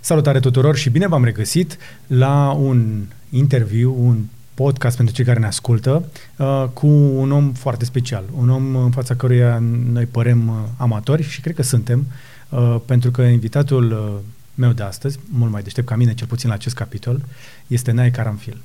[0.00, 5.46] Salutare tuturor și bine v-am regăsit la un interviu, un podcast pentru cei care ne
[5.46, 6.04] ascultă,
[6.36, 8.24] uh, cu un om foarte special.
[8.36, 9.58] Un om în fața căruia
[9.92, 12.06] noi părem uh, amatori și cred că suntem,
[12.48, 14.24] uh, pentru că invitatul uh,
[14.54, 17.24] meu de astăzi, mult mai deștept ca mine, cel puțin la acest capitol,
[17.66, 18.60] este Nae Caramfil.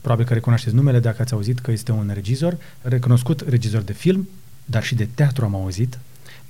[0.00, 4.28] Probabil că recunoașteți numele dacă ați auzit că este un regizor, recunoscut regizor de film,
[4.64, 5.98] dar și de teatru am auzit,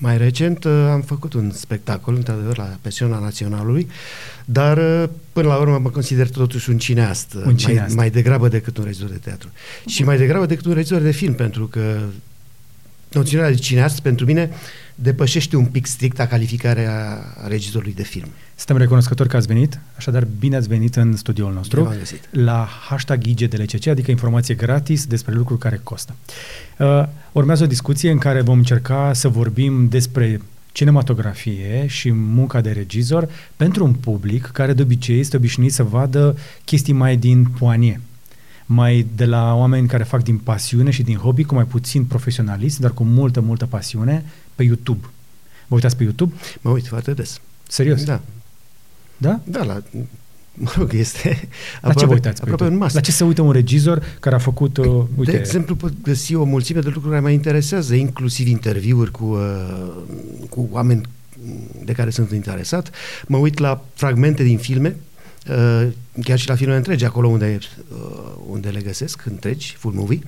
[0.03, 3.89] Mai recent uh, am făcut un spectacol, într-adevăr, la Pensiunea Naționalului,
[4.45, 7.87] dar uh, până la urmă mă consider totuși un cineast, uh, Un cineast.
[7.87, 9.48] Mai, mai degrabă decât un regizor de teatru.
[9.87, 11.98] Și mai degrabă decât un regizor de film, pentru că
[13.12, 14.51] noțiunea de cineast pentru mine
[14.95, 18.28] depășește un pic stricta calificarea regizorului de film.
[18.55, 22.28] Suntem recunoscători că ați venit, așadar bine ați venit în studioul nostru Bine v-am găsit.
[22.30, 26.14] la hashtag IGDLCC, adică informație gratis despre lucruri care costă.
[26.78, 30.41] Uh, urmează o discuție în care vom încerca să vorbim despre
[30.73, 36.36] cinematografie și munca de regizor pentru un public care de obicei este obișnuit să vadă
[36.64, 38.00] chestii mai din poanie,
[38.67, 42.80] mai de la oameni care fac din pasiune și din hobby, cu mai puțin profesionalism,
[42.80, 44.24] dar cu multă, multă pasiune,
[44.55, 45.06] pe YouTube.
[45.67, 46.34] Vă uitați pe YouTube?
[46.61, 47.41] Mă uit foarte des.
[47.69, 48.05] Serios?
[48.05, 48.20] Da,
[49.17, 49.41] Da?
[49.45, 49.83] da, la,
[50.55, 51.48] mă rog, este
[51.81, 52.70] La ce vă uitați pe aproape YouTube?
[52.70, 52.97] în masă.
[52.97, 56.34] La ce se uită un regizor care a făcut, uh, uite, De exemplu, pot găsi
[56.34, 59.92] o mulțime de lucruri care mă interesează, inclusiv interviuri cu, uh,
[60.48, 61.00] cu oameni
[61.84, 62.91] de care sunt interesat.
[63.27, 64.97] Mă uit la fragmente din filme,
[65.50, 65.89] uh,
[66.23, 67.58] chiar și la filme întregi, acolo unde,
[67.92, 70.20] uh, unde le găsesc, întregi, full movie.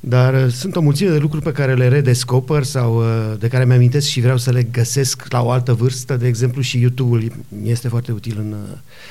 [0.00, 3.64] Dar uh, sunt o mulțime de lucruri pe care le redescoper sau uh, de care
[3.64, 6.16] mi-amintesc și vreau să le găsesc la o altă vârstă.
[6.16, 7.32] De exemplu, și YouTube-ul
[7.64, 8.54] este foarte util în,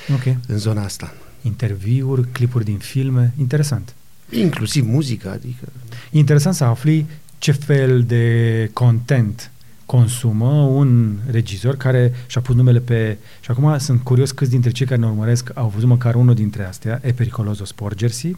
[0.09, 1.13] uh, ok, în zona asta.
[1.41, 3.93] interviuri, clipuri din filme, interesant.
[4.29, 5.65] Inclusiv muzica, adică...
[6.11, 7.05] Interesant să afli
[7.37, 9.51] ce fel de content
[9.85, 13.17] consumă un regizor care și-a pus numele pe...
[13.39, 16.65] Și acum sunt curios câți dintre cei care ne urmăresc au văzut măcar unul dintre
[16.65, 18.37] astea, E Pericoloso Sport Jersey,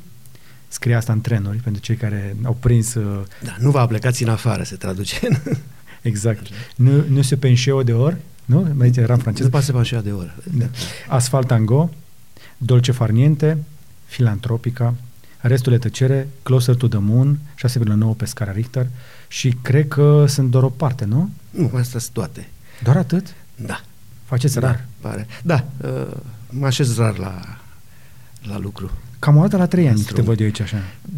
[0.68, 4.30] scrie asta în trenuri pentru cei care au prins uh, Da, nu vă plecați în
[4.30, 5.20] afară, se traduce.
[6.02, 6.48] exact.
[6.76, 8.68] Nu, nu se penșeo de ori, nu?
[8.74, 9.44] Mai zice, era în franceză.
[9.44, 10.36] Nu pasă așa de oră.
[10.54, 10.66] Da.
[11.08, 11.90] Asfalt Tango,
[12.58, 13.58] Dolce Farniente,
[14.06, 14.94] Filantropica,
[15.40, 17.40] Restul e tăcere, Closer to the Moon,
[17.70, 18.88] 6,9 pe scara Richter
[19.28, 21.30] și cred că sunt doar o parte, nu?
[21.50, 22.50] Nu, astea sunt toate.
[22.84, 23.36] Doar atât?
[23.56, 23.82] Da.
[24.24, 24.86] Faceți rar.
[25.00, 25.28] Pare.
[25.44, 26.18] Da, uh,
[26.50, 27.58] mă așez rar la,
[28.42, 28.92] la lucru.
[29.20, 30.16] Cam o dată la trei ani, Nostru.
[30.16, 30.78] te văd eu aici așa.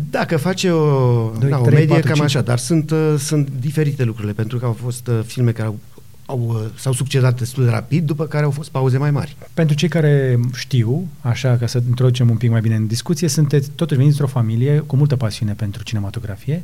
[0.09, 2.27] Dacă face o, Doi, da, o trei, medie, patru, cam cinci.
[2.35, 5.79] așa, dar sunt, uh, sunt diferite lucrurile, pentru că au fost uh, filme care au,
[6.25, 9.35] au, uh, s-au succedat destul de rapid, după care au fost pauze mai mari.
[9.53, 13.69] Pentru cei care știu, așa ca să introducem un pic mai bine în discuție, sunteți
[13.75, 16.63] totuși veniți dintr-o familie cu multă pasiune pentru cinematografie.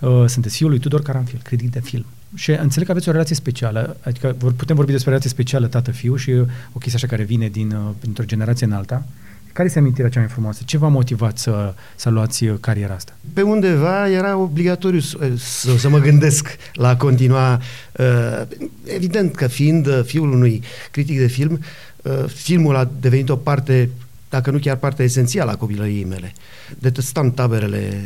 [0.00, 2.04] Uh, sunteți fiul lui Tudor Caranfil, critic de film.
[2.34, 6.16] Și înțeleg că aveți o relație specială, adică vor- putem vorbi despre relație specială tată-fiu
[6.16, 9.04] și uh, o chestie așa care vine din, uh, dintr-o generație în alta.
[9.52, 10.62] Care este amintirea cea mai frumoasă?
[10.64, 13.12] Ce v-a motivat să, să luați uh, cariera asta?
[13.32, 17.60] Pe undeva era obligatoriu să, să, să mă gândesc la a continua.
[17.96, 18.42] uh,
[18.84, 21.60] Evident că fiind uh, fiul unui critic de film,
[22.02, 23.90] uh, filmul a devenit o parte
[24.28, 26.32] dacă nu chiar partea esențială a copilăriei mele.
[26.78, 28.00] Detestam taberele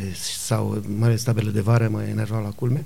[0.45, 2.85] sau mai ales taberele de vară, mă enervau la culme,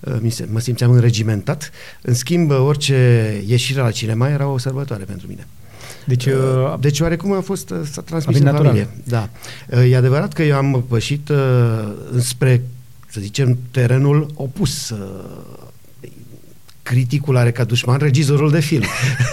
[0.00, 1.70] Uh, mi se, mă simțeam înregimentat.
[2.02, 5.46] În schimb, orice ieșire la cinema era o sărbătoare pentru mine.
[6.08, 8.88] Deci, uh, Deci oarecum a fost, uh, s-a transmis A în venit familie.
[9.04, 9.28] natural.
[9.68, 9.76] Da.
[9.78, 11.36] Uh, E adevărat că eu am pășit uh,
[12.12, 12.62] înspre,
[13.10, 14.90] să zicem, terenul opus.
[14.90, 14.98] uh,
[16.82, 18.84] Criticul are ca dușman regizorul de film,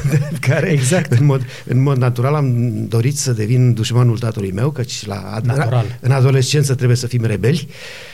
[0.10, 1.12] de care Exact.
[1.12, 5.86] în mod, în mod natural am dorit să devin dușmanul tatălui meu, căci la, Natural.
[6.02, 7.68] în adolescență trebuie să fim rebeli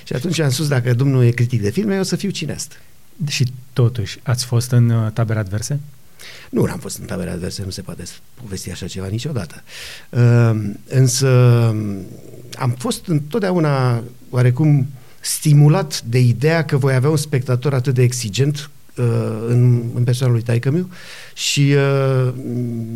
[0.03, 2.71] și atunci am spus dacă domnul e critic de film, eu o să fiu cineast.
[3.27, 5.79] și totuși, ați fost în uh, tabere adverse?
[6.49, 8.03] Nu am fost în tabere adverse, nu se poate
[8.41, 9.63] povesti așa ceva niciodată.
[10.09, 10.51] Uh,
[10.87, 11.27] însă
[12.57, 14.87] am fost întotdeauna oarecum
[15.19, 19.05] stimulat de ideea că voi avea un spectator atât de exigent uh,
[19.47, 20.89] în, în persoana lui taică meu
[21.33, 22.33] și uh,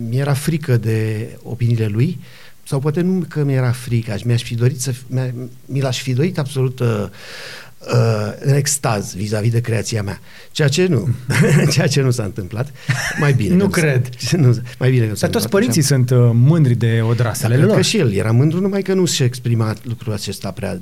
[0.09, 2.19] mi-era frică de opiniile lui
[2.67, 5.33] sau poate nu că mi-era frică, aș- mi-aș fi dorit să, fi- mi-a-
[5.65, 7.09] mi l-aș fi dorit absolut uh, uh,
[8.39, 10.19] în extaz vis-a-vis de creația mea.
[10.51, 11.07] Ceea ce nu,
[11.73, 12.71] ceea ce nu s-a întâmplat.
[13.19, 13.55] Mai bine.
[13.55, 14.09] Nu că s-a- cred.
[14.45, 15.95] Nu, mai bine că nu s-a Dar toți întâmplat părinții așa.
[15.95, 17.75] sunt uh, mândri de odrasele Da, cred lor.
[17.75, 20.79] că și el era mândru, numai că nu și exprima lucrul acesta prea,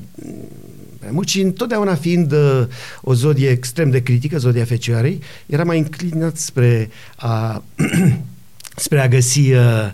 [1.00, 2.63] prea mult și întotdeauna fiind uh,
[3.01, 7.63] o zodie extrem de critică, zodia Fecioarei, era mai înclinat spre a,
[8.75, 9.89] spre a găsi uh,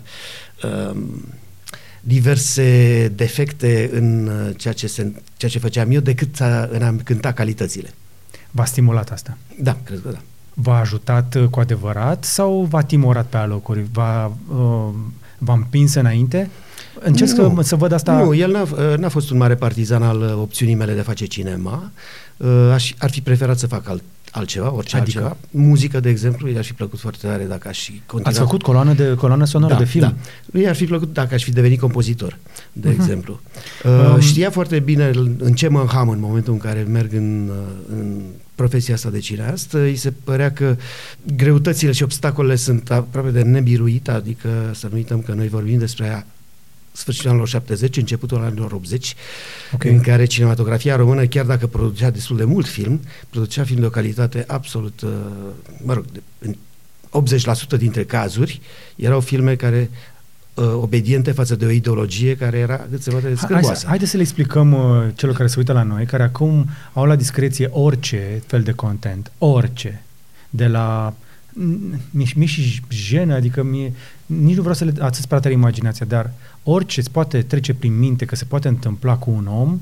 [0.64, 0.96] uh,
[2.00, 6.94] diverse defecte în uh, ceea ce, se, ceea ce făceam eu decât a, în a
[7.04, 7.94] cânta calitățile.
[8.50, 9.36] V-a stimulat asta.
[9.58, 10.18] Da, cred că da.
[10.54, 13.84] v-a ajutat uh, cu adevărat sau v-a timorat pe alocuri?
[13.92, 14.94] V-a, uh,
[15.38, 16.50] v-a împins înainte?
[17.00, 18.12] Încerc nu, să, să văd asta...
[18.22, 21.02] Nu, el n-a, uh, n-a fost un mare partizan al uh, opțiunii mele de a
[21.02, 21.90] face cinema.
[22.72, 25.22] Aș, ar fi preferat să fac alt, altceva, orice adică?
[25.22, 25.64] altceva.
[25.64, 28.26] Muzică, de exemplu, i-ar fi plăcut foarte tare dacă aș fi continuat.
[28.26, 30.04] Ați făcut coloană, de, coloană sonoră da, de film?
[30.04, 30.14] Da.
[30.46, 32.38] Lui ar fi plăcut dacă aș fi devenit compozitor,
[32.72, 32.94] de uh-huh.
[32.94, 33.40] exemplu.
[33.84, 34.20] Uh, um.
[34.20, 37.50] Știa foarte bine în ce mă înham în momentul în care merg în,
[37.90, 38.20] în
[38.54, 40.76] profesia asta de cineast, îi se părea că
[41.36, 46.26] greutățile și obstacolele sunt aproape de nebiruit, adică să nu uităm că noi vorbim despre
[47.00, 49.14] sfârșitul anilor 70, începutul anilor 80,
[49.74, 49.92] okay.
[49.92, 53.00] în care cinematografia română, chiar dacă producea destul de mult film,
[53.30, 55.10] producea film de o calitate absolut, uh,
[55.84, 56.04] mă rog,
[56.38, 56.56] în
[57.76, 58.60] 80% dintre cazuri,
[58.96, 59.90] erau filme care
[60.54, 63.86] uh, obediente față de o ideologie care era cât se poate de scârboasă.
[63.86, 67.16] Haideți să le explicăm uh, celor care se uită la noi, care acum au la
[67.16, 70.02] discreție orice fel de content, orice,
[70.50, 71.14] de la
[72.10, 73.92] mi mi și jenă, adică mie,
[74.38, 76.30] nici nu vreau să le atât prea tare imaginația, dar
[76.62, 79.80] orice îți poate trece prin minte că se poate întâmpla cu un om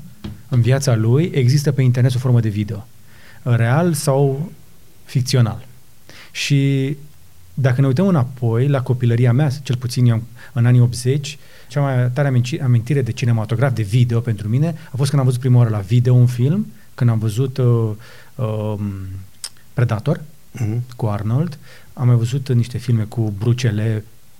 [0.49, 2.87] în viața lui, există pe internet o formă de video.
[3.41, 4.51] Real sau
[5.03, 5.67] ficțional.
[6.31, 6.97] Și
[7.53, 10.23] dacă ne uităm înapoi la copilăria mea, cel puțin eu
[10.53, 11.37] în anii 80,
[11.67, 15.39] cea mai tare amintire de cinematograf, de video pentru mine, a fost când am văzut
[15.39, 17.89] prima oară la video un film, când am văzut uh,
[18.35, 18.73] uh,
[19.73, 20.95] Predator uh-huh.
[20.95, 21.57] cu Arnold,
[21.93, 23.67] am mai văzut niște filme cu Bruce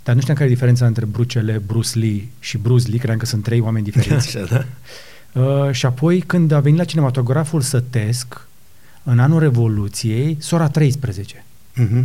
[0.09, 3.17] dar nu știam care e diferența între Bruce Lee, Bruce Lee și Bruce Lee, credeam
[3.17, 4.38] că sunt trei oameni diferiți.
[4.38, 4.65] Așa, da?
[5.41, 8.47] Uh, și apoi, când a venit la cinematograful sătesc,
[9.03, 11.45] în anul Revoluției, Sora 13.
[11.73, 12.03] Uh-huh.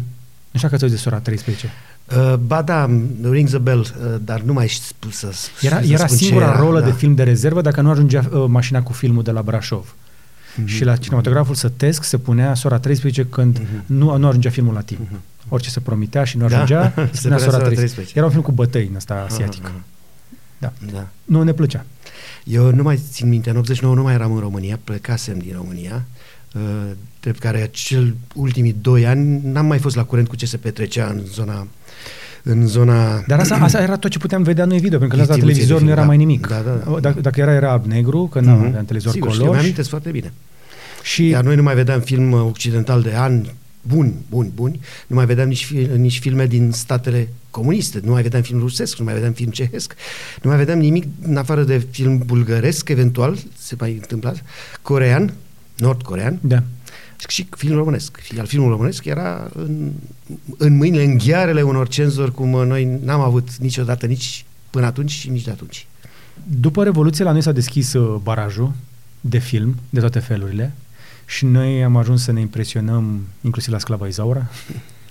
[0.50, 1.70] Nu știu că ați de Sora 13.
[2.16, 2.90] Uh, ba da,
[3.30, 6.80] rings a bell, uh, dar nu mai știu să Era, să era singura era, rolă
[6.80, 6.86] da.
[6.86, 9.94] de film de rezervă dacă nu ajungea uh, mașina cu filmul de la Brașov.
[10.54, 10.66] Uh-huh.
[10.66, 13.86] Și la cinematograful sătesc se punea Sora 13 când uh-huh.
[13.86, 15.00] nu, nu ajungea filmul la timp.
[15.00, 16.54] Uh-huh orice se promitea și nu da?
[16.54, 17.06] ajungea, da?
[17.12, 17.74] se spunea sora 13.
[17.76, 18.12] 13.
[18.16, 19.72] Era un film cu bătăi în asta asiatică.
[20.58, 20.72] Da.
[20.92, 21.08] da.
[21.24, 21.84] Nu ne plăcea.
[22.44, 26.04] Eu nu mai țin minte, în 89 nu mai eram în România, plecasem din România,
[26.54, 26.90] uh,
[27.20, 31.06] drept care acel ultimii doi ani n-am mai fost la curent cu ce se petrecea
[31.06, 31.66] în zona
[32.46, 33.24] în zona...
[33.26, 35.90] Dar asta, asta era tot ce puteam vedea noi video, pentru că la televizor nu
[35.90, 36.46] era da, mai nimic.
[36.46, 37.00] Da, da, da.
[37.00, 38.68] Dacă, dacă era, era negru, că nu uh-huh.
[38.68, 39.42] aveam televizor Sigur, color.
[39.42, 40.32] Sigur, mi-am foarte bine.
[41.02, 41.28] Și...
[41.28, 43.52] Iar noi nu mai vedeam film occidental de ani
[43.88, 48.42] buni, buni, buni, nu mai vedeam nici, nici filme din statele comuniste, nu mai vedeam
[48.42, 49.94] film rusesc, nu mai vedeam film cehesc,
[50.42, 54.32] nu mai vedeam nimic în afară de film bulgăresc, eventual, se mai întâmpla,
[54.82, 55.32] corean,
[55.76, 56.62] nord-corean, da.
[57.28, 58.18] Și film românesc.
[58.36, 59.92] Iar filmul românesc era în,
[60.58, 65.30] în mâinile, în ghearele unor cenzori cum noi n-am avut niciodată, nici până atunci și
[65.30, 65.86] nici de atunci.
[66.46, 68.72] După Revoluție la noi s-a deschis uh, barajul
[69.20, 70.72] de film, de toate felurile,
[71.26, 74.46] și noi am ajuns să ne impresionăm inclusiv la Sclava Izaura.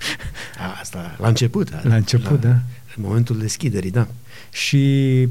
[0.80, 1.84] Asta, la început.
[1.84, 2.60] La început, la, da.
[2.96, 4.08] În momentul deschiderii, da.
[4.50, 5.28] Și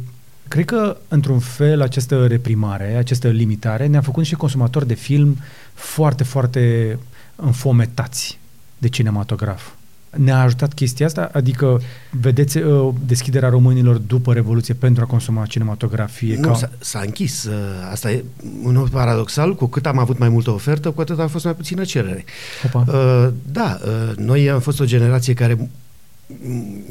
[0.53, 5.37] cred că, într-un fel, această reprimare, această limitare ne-a făcut și consumatori de film
[5.73, 6.97] foarte, foarte
[7.35, 8.39] înfometați
[8.77, 9.71] de cinematograf.
[10.17, 11.29] Ne-a ajutat chestia asta?
[11.33, 16.37] Adică, vedeți uh, deschiderea românilor după Revoluție pentru a consuma cinematografie?
[16.37, 16.53] Nu, ca...
[16.53, 17.43] s-a, s-a închis.
[17.43, 17.53] Uh,
[17.91, 18.23] asta e
[18.63, 19.55] un mod paradoxal.
[19.55, 22.25] Cu cât am avut mai multă ofertă, cu atât a fost mai puțină cerere.
[22.65, 22.85] Opa.
[22.87, 25.69] Uh, da, uh, noi am fost o generație care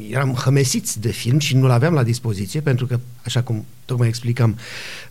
[0.09, 4.57] eram hămesiți de film și nu-l aveam la dispoziție, pentru că, așa cum tocmai explicam,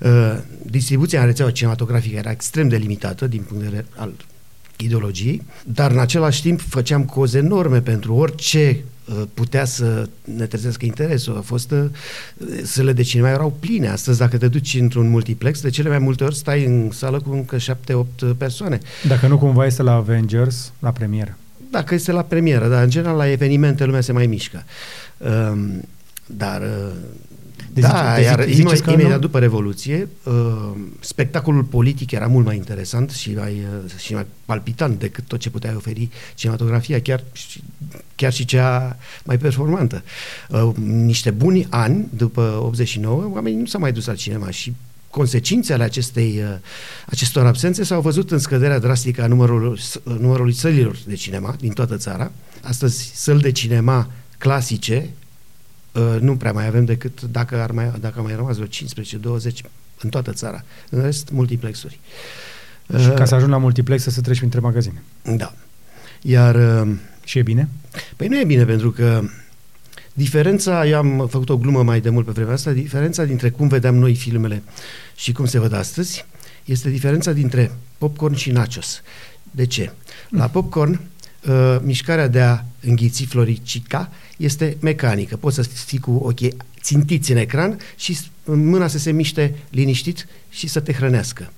[0.01, 4.13] uh, distribuția în rețeaua cinematografică era extrem de limitată din punct de vedere al
[4.77, 10.85] ideologiei, dar în același timp făceam coze enorme pentru orice uh, putea să ne trezească
[10.85, 11.37] interesul.
[11.37, 11.85] A fost uh,
[12.63, 13.89] săle de cinema erau pline.
[13.89, 17.33] Astăzi, dacă te duci într-un multiplex, de cele mai multe ori stai în sală cu
[17.33, 18.79] încă șapte-opt persoane.
[19.09, 21.37] Dacă nu cumva este la Avengers, la premieră.
[21.73, 24.65] Dacă este la premieră, dar în general la evenimente lumea se mai mișcă.
[25.19, 25.89] Um,
[26.27, 26.93] dar uh,
[27.73, 32.57] de da, zice, iar zice, imediat, imediat după Revoluție, uh, spectacolul politic era mult mai
[32.57, 33.53] interesant și mai,
[33.85, 37.25] uh, și mai palpitant decât tot ce putea oferi cinematografia, chiar,
[38.15, 40.03] chiar și cea mai performantă.
[40.49, 44.75] Uh, niște buni ani după 89, oamenii nu s-au mai dus la cinema și
[45.13, 46.55] consecințele acestei, uh,
[47.07, 51.97] acestor absențe s-au văzut în scăderea drastică a numărului, numărului sălilor de cinema din toată
[51.97, 52.33] țara.
[52.63, 55.11] Astăzi, săli de cinema clasice
[55.93, 58.71] Uh, nu prea mai avem decât dacă ar mai, dacă ar mai rămas vreo 15-20
[60.01, 60.65] în toată țara.
[60.91, 62.01] În rest, multiplexuri.
[62.99, 65.03] Și uh, ca să ajungi la multiplex să treci printre magazine.
[65.37, 65.55] Da.
[66.23, 66.55] Iar...
[66.55, 67.69] Uh, și e bine?
[68.17, 69.23] Păi nu e bine, pentru că
[70.13, 73.69] diferența, eu am făcut o glumă mai de mult pe vremea asta, diferența dintre cum
[73.69, 74.63] vedeam noi filmele
[75.17, 76.25] și cum se văd astăzi,
[76.65, 79.03] este diferența dintre popcorn și nachos.
[79.51, 79.93] De ce?
[80.29, 81.01] La popcorn
[81.49, 85.37] uh, mișcarea de a înghiți floricica este mecanică.
[85.37, 90.67] Poți să fii cu ochii țintiți în ecran și mâna să se miște liniștit și
[90.67, 91.53] să te hrănească.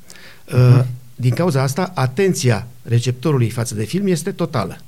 [0.48, 0.86] Uh-huh.
[1.16, 4.78] Din cauza asta, atenția receptorului față de film este totală.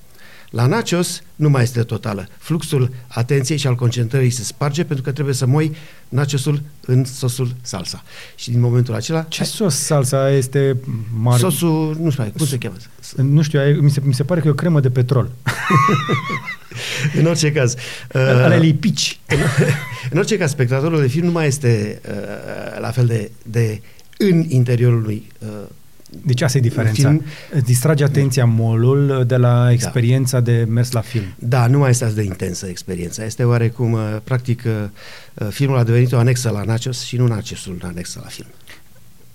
[0.50, 2.28] La nachos nu mai este totală.
[2.38, 5.76] Fluxul atenției și al concentrării se sparge pentru că trebuie să moi
[6.08, 8.02] nachosul în sosul salsa.
[8.34, 9.22] Și din momentul acela...
[9.22, 10.76] Ce sos salsa este
[11.14, 11.40] mare?
[11.40, 12.76] Sosul, nu știu, cum se cheamă?
[13.16, 15.30] Nu știu, mi se, mi se pare că e o cremă de petrol.
[17.18, 17.74] în orice caz...
[18.12, 19.20] Ale uh, lipici.
[19.26, 19.38] În,
[20.10, 23.80] în orice caz, spectatorul de film nu mai este uh, la fel de, de
[24.18, 25.48] în interiorul lui uh,
[26.10, 27.08] deci asta e diferența.
[27.08, 27.22] Film...
[27.64, 29.72] distrage atenția molul de la da.
[29.72, 30.52] experiența da.
[30.52, 31.24] de mers la film.
[31.38, 33.24] Da, nu mai este atât de intensă experiența.
[33.24, 34.72] Este oarecum, uh, practic, uh,
[35.34, 38.48] uh, filmul a devenit o anexă la Nachos și nu Nachosul o anexă la film.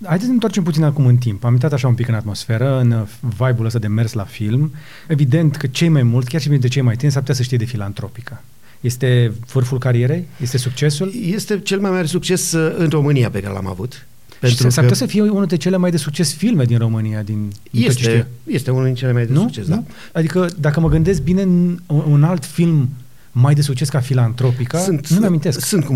[0.02, 1.44] Haideți să ne întoarcem puțin acum în timp.
[1.44, 4.72] Am intrat așa un pic în atmosferă, în vibe-ul ăsta de mers la film.
[5.08, 7.56] Evident că cei mai mulți, chiar și dintre cei mai tineri, s-ar putea să știe
[7.56, 8.42] de filantropică.
[8.80, 10.26] Este vârful carierei?
[10.40, 11.12] Este succesul?
[11.22, 14.06] Este cel mai mare succes în România pe care l-am avut.
[14.42, 17.22] Pentru și s-ar putea să fie unul dintre cele mai de succes filme din România.
[17.22, 19.40] Din, este, este unul dintre cele mai de nu?
[19.40, 19.74] succes, nu?
[19.74, 19.82] da.
[20.18, 21.46] Adică, dacă mă gândesc bine,
[21.86, 22.88] un alt film
[23.32, 25.66] mai de succes ca Filantropica, sunt, nu mi-amintesc.
[25.66, 25.94] Sunt cu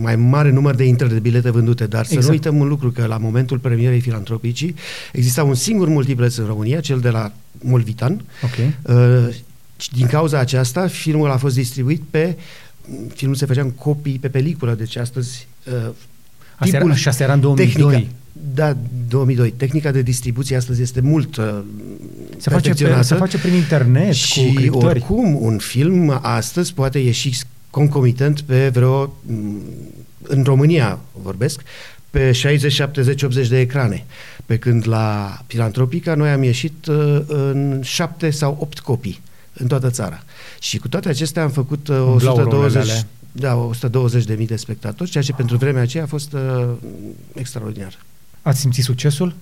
[0.00, 2.20] mai mare număr de intrări de bilete vândute, dar exact.
[2.20, 4.74] să nu uităm un lucru, că la momentul premierei Filantropicii
[5.12, 8.24] exista un singur multiplex în România, cel de la Molvitan.
[8.44, 8.76] Okay.
[8.82, 9.34] Uh,
[9.76, 12.36] și din cauza aceasta, filmul a fost distribuit pe
[13.14, 15.90] filmul se făcea în copii pe peliculă, deci astăzi uh,
[16.58, 17.90] Asta era, și asta era în 2002.
[17.90, 18.12] Tehnica,
[18.54, 18.76] da,
[19.08, 19.50] 2002.
[19.50, 21.58] Tehnica de distribuție astăzi este mult uh,
[22.38, 24.84] se face, pe, se face prin internet, și cu criptări.
[24.84, 27.38] oricum un film astăzi poate ieși
[27.70, 29.62] concomitent pe vreo, mm,
[30.22, 31.62] în România vorbesc,
[32.10, 34.04] pe 60, 70, 80 de ecrane.
[34.46, 39.20] Pe când la Filantropica noi am ieșit uh, în 7 sau 8 copii
[39.52, 40.22] în toată țara.
[40.60, 43.70] Și cu toate acestea am făcut uh, 120, da,
[44.36, 46.68] 120.000 de spectatori, ceea ce pentru vremea aceea a fost uh,
[47.34, 47.98] extraordinar.
[48.42, 49.34] Ați simțit succesul?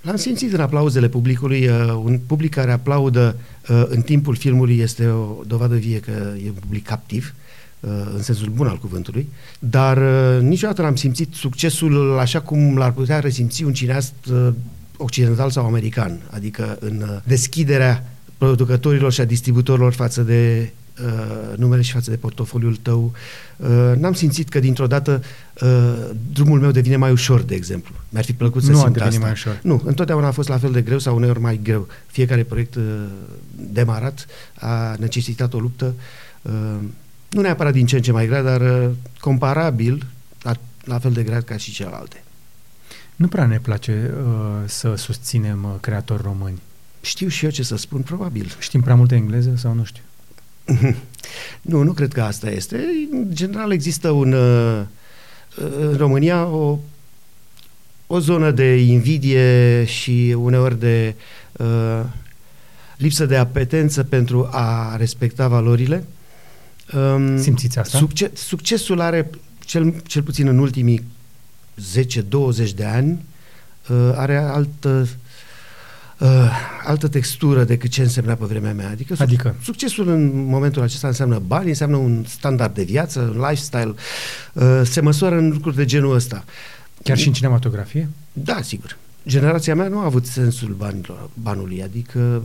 [0.00, 1.66] L-am simțit în aplauzele publicului.
[1.66, 3.36] Uh, un public care aplaudă
[3.68, 6.10] uh, în timpul filmului este o dovadă vie că
[6.44, 7.34] e un public captiv,
[7.80, 12.92] uh, în sensul bun al cuvântului, dar uh, niciodată n-am simțit succesul așa cum l-ar
[12.92, 14.48] putea resimți un cineast uh,
[14.96, 20.72] occidental sau american, adică în uh, deschiderea producătorilor și a distributorilor față de
[21.04, 23.12] uh, numele și față de portofoliul tău.
[23.56, 25.22] Uh, n-am simțit că dintr-o dată
[25.60, 27.94] uh, drumul meu devine mai ușor, de exemplu.
[28.08, 29.20] Mi-ar fi plăcut să nu simt asta.
[29.20, 29.60] mai ușor.
[29.62, 31.86] Nu, întotdeauna a fost la fel de greu sau uneori mai greu.
[32.06, 32.82] Fiecare proiect uh,
[33.54, 35.94] demarat a necesitat o luptă,
[36.42, 36.52] uh,
[37.28, 38.90] nu neapărat din ce în ce mai grea, dar uh,
[39.20, 40.06] comparabil,
[40.42, 42.22] la, la fel de grea ca și celelalte.
[43.16, 46.62] Nu prea ne place uh, să susținem uh, creatori români.
[47.00, 48.56] Știu și eu ce să spun, probabil.
[48.58, 50.02] Știm prea multă engleză sau nu știu?
[51.62, 52.76] Nu, nu cred că asta este.
[53.10, 54.80] În general există un, uh,
[55.78, 56.78] în România o,
[58.06, 61.14] o zonă de invidie și uneori de
[61.52, 62.04] uh,
[62.96, 66.04] lipsă de apetență pentru a respecta valorile.
[66.94, 67.98] Um, Simțiți asta?
[67.98, 69.30] Succes, succesul are,
[69.64, 71.04] cel, cel puțin în ultimii
[71.80, 73.24] 10-20 de ani,
[73.88, 75.08] uh, are altă
[76.18, 76.28] uh,
[76.84, 78.88] altă textură decât ce însemna pe vremea mea.
[78.90, 79.54] Adică, adică?
[79.62, 83.94] succesul în momentul acesta înseamnă bani, înseamnă un standard de viață, un lifestyle,
[84.52, 86.44] uh, se măsoară în lucruri de genul ăsta.
[87.02, 88.08] Chiar și în cinematografie?
[88.32, 88.96] Da, sigur.
[89.26, 92.42] Generația mea nu a avut sensul banilor, banului, adică...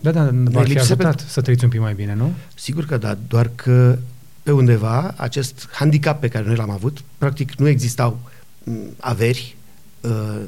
[0.00, 1.28] Da, da, v fi ajutat pe...
[1.28, 2.32] să trăiți un pic mai bine, nu?
[2.54, 3.98] Sigur că da, doar că
[4.42, 8.20] pe undeva acest handicap pe care noi l-am avut, practic nu existau
[8.64, 9.56] mm, averi
[10.00, 10.40] uh,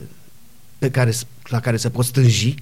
[0.79, 1.13] pe care,
[1.45, 2.55] la care se pot stânji,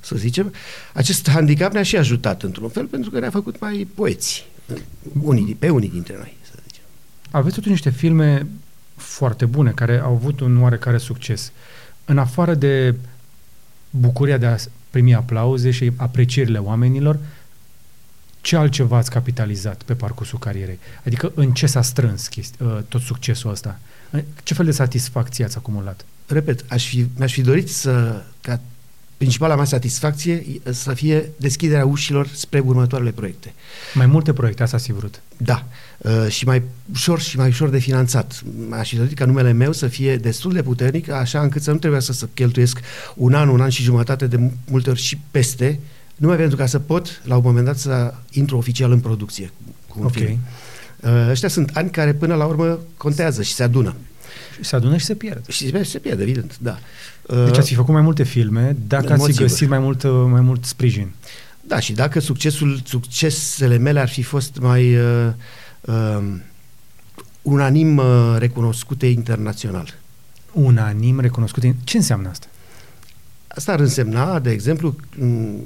[0.00, 0.52] să zicem,
[0.92, 4.46] acest handicap ne-a și ajutat într-un fel pentru că ne-a făcut mai poeți,
[5.22, 6.82] unii, pe unii dintre noi, să zicem.
[7.30, 8.46] Aveți totuși niște filme
[8.96, 11.52] foarte bune, care au avut un oarecare succes.
[12.04, 12.94] În afară de
[13.90, 14.56] bucuria de a
[14.90, 17.18] primi aplauze și aprecierile oamenilor,
[18.40, 20.78] ce altceva ați capitalizat pe parcursul carierei?
[21.04, 23.78] Adică în ce s-a strâns chesti, uh, tot succesul ăsta?
[24.42, 26.04] Ce fel de satisfacție ați acumulat?
[26.26, 28.60] Repet, aș fi, mi-aș fi dorit să, ca
[29.16, 33.54] principala mea satisfacție să fie deschiderea ușilor spre următoarele proiecte.
[33.94, 35.22] Mai multe proiecte, asta ați vrut.
[35.36, 35.66] Da.
[35.98, 38.42] Uh, și mai ușor și mai ușor de finanțat.
[38.70, 41.76] Aș fi dorit ca numele meu să fie destul de puternic, așa încât să nu
[41.76, 42.80] trebuie să, să cheltuiesc
[43.14, 45.80] un an, un an și jumătate, de multe ori și peste,
[46.16, 49.50] numai pentru ca să pot, la un moment dat, să intru oficial în producție
[49.88, 50.22] cu un okay.
[50.22, 50.38] film.
[51.00, 53.94] Uh, ăștia sunt ani care până la urmă contează și se adună.
[54.60, 55.48] Se adună și se pierd.
[55.48, 56.78] Și se pierde, evident, da.
[57.44, 60.64] Deci ați fi făcut mai multe filme dacă ați fi găsit mai mult, mai mult
[60.64, 61.12] sprijin.
[61.60, 65.28] Da, și dacă succesul, succesele mele ar fi fost mai uh,
[65.80, 66.24] uh,
[67.42, 69.94] unanim uh, recunoscute internațional.
[70.52, 71.76] Unanim recunoscute.
[71.84, 72.46] Ce înseamnă asta?
[73.48, 75.60] Asta ar însemna, de exemplu, m-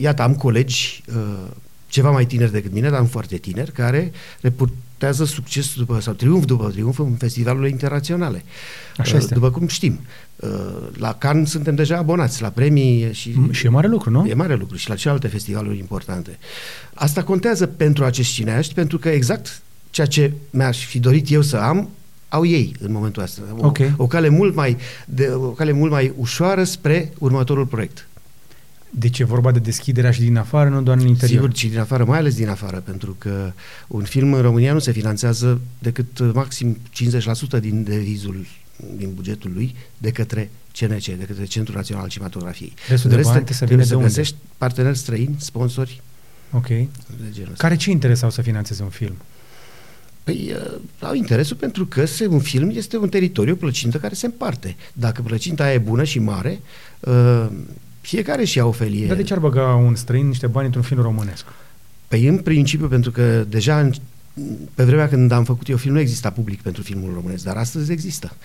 [0.00, 1.48] iată, am colegi uh,
[1.88, 4.12] ceva mai tineri decât mine, dar am foarte tineri, care
[5.02, 8.44] reportează succes după, sau triumf după triumf în festivalurile internaționale.
[8.96, 9.34] Așa este.
[9.34, 10.00] După cum știm.
[10.36, 10.48] Uh,
[10.96, 13.30] La Cannes suntem deja abonați, la premii și...
[13.30, 14.26] M- Și e mare lucru, nu?
[14.26, 16.38] E mare lucru și la celelalte festivaluri importante.
[16.94, 21.56] Asta contează pentru acești cineaști, pentru că exact ceea ce mi-aș fi dorit eu să
[21.56, 21.88] am,
[22.28, 23.42] au ei în momentul ăsta.
[23.58, 23.78] O, Ok.
[23.96, 28.06] o, cale mult mai, de, o cale mult mai ușoară spre următorul proiect.
[28.94, 31.40] Deci e vorba de deschiderea și din afară, nu doar în interior.
[31.40, 33.52] Sigur, și din afară, mai ales din afară, pentru că
[33.88, 36.78] un film în România nu se finanțează decât uh, maxim
[37.56, 38.46] 50% din devizul,
[38.96, 42.72] din bugetul lui, de către CNC, de către Centrul Național al Cinematografiei.
[42.88, 44.08] Restul În de rest, bani să trebuie vină să de unde?
[44.08, 46.00] găsești parteneri străini, sponsori,
[46.50, 46.66] Ok.
[46.66, 46.86] de
[47.30, 47.62] genul ăsta.
[47.68, 49.16] Care ce interesau să finanțeze un film?
[50.24, 54.14] Păi uh, au interesul pentru că se, un film este un teritoriu, o plăcintă care
[54.14, 54.76] se împarte.
[54.92, 56.60] Dacă plăcinta aia e bună și mare,
[57.00, 57.46] uh,
[58.02, 59.06] fiecare și ia o felie.
[59.06, 61.44] Dar de ce ar băga un străin niște bani într-un film românesc?
[62.08, 63.92] Păi în principiu, pentru că deja în,
[64.74, 67.92] pe vremea când am făcut eu film nu exista public pentru filmul românesc, dar astăzi
[67.92, 68.36] există.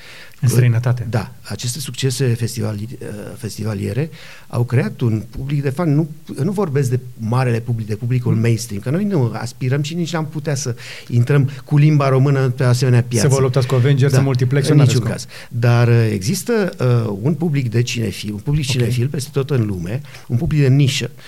[0.42, 1.08] În străinătate?
[1.10, 4.10] Da, aceste succese festivali, uh, festivaliere
[4.48, 5.96] au creat un public de fan.
[5.96, 6.10] Nu,
[6.44, 8.40] nu vorbesc de marele public, de publicul Mm.
[8.42, 10.76] mainstream, că noi nu aspirăm și nici n-am putea să
[11.08, 13.28] intrăm cu limba română pe asemenea piață.
[13.28, 14.68] Să vă luptați cu Avengers în multiplex?
[14.68, 15.16] în n-aveți niciun cum.
[15.18, 15.28] caz.
[15.50, 18.72] Dar uh, există uh, un public de cinefil, un public Ok.
[18.72, 21.22] cinefil peste tot în lume, un public de nișă uh,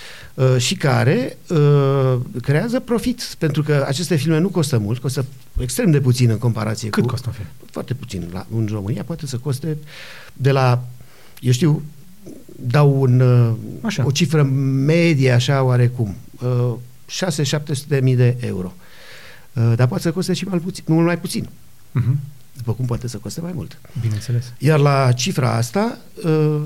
[0.57, 5.25] și care uh, creează profit, pentru că aceste filme nu costă mult, costă
[5.61, 7.09] extrem de puțin în comparație Cât cu...
[7.09, 7.47] costă un film?
[7.71, 8.29] Foarte puțin.
[8.31, 9.77] La, în România poate să coste
[10.33, 10.83] de la,
[11.39, 11.83] eu știu,
[12.67, 14.05] dau un, uh, Așa.
[14.05, 16.73] o cifră medie așa oarecum, uh,
[17.07, 18.73] 6-700 de mii de euro.
[19.53, 21.49] Uh, dar poate să coste și mai puțin, mult mai puțin,
[21.91, 22.19] Mhm.
[22.57, 23.79] după cum poate să coste mai mult.
[24.01, 24.53] Bineînțeles.
[24.57, 26.61] Iar la cifra asta, uh,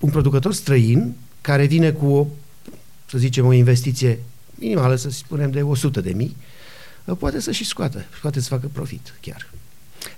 [0.00, 2.26] un producător străin care vine cu o,
[3.06, 4.18] să zicem, o investiție
[4.54, 6.36] minimală, să spunem, de 100 de mii,
[7.04, 9.46] uh, poate să și scoată, poate să facă profit chiar.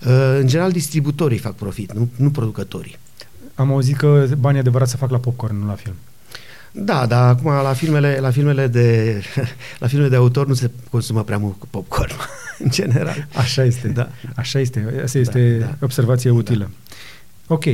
[0.07, 2.99] Uh, În general, distributorii fac profit, nu, nu producătorii.
[3.55, 5.95] Am auzit că banii adevărat se fac la popcorn, nu la film.
[6.73, 9.21] Da, dar acum la filmele, la filmele de
[9.79, 12.13] la filmele de autor nu se consumă prea mult cu popcorn,
[12.65, 13.27] în general.
[13.35, 13.89] Așa este.
[13.89, 14.09] Da.
[14.35, 15.01] Așa este.
[15.05, 15.77] Asta este Da, da.
[15.81, 16.71] observație utilă.
[17.47, 17.65] Ok.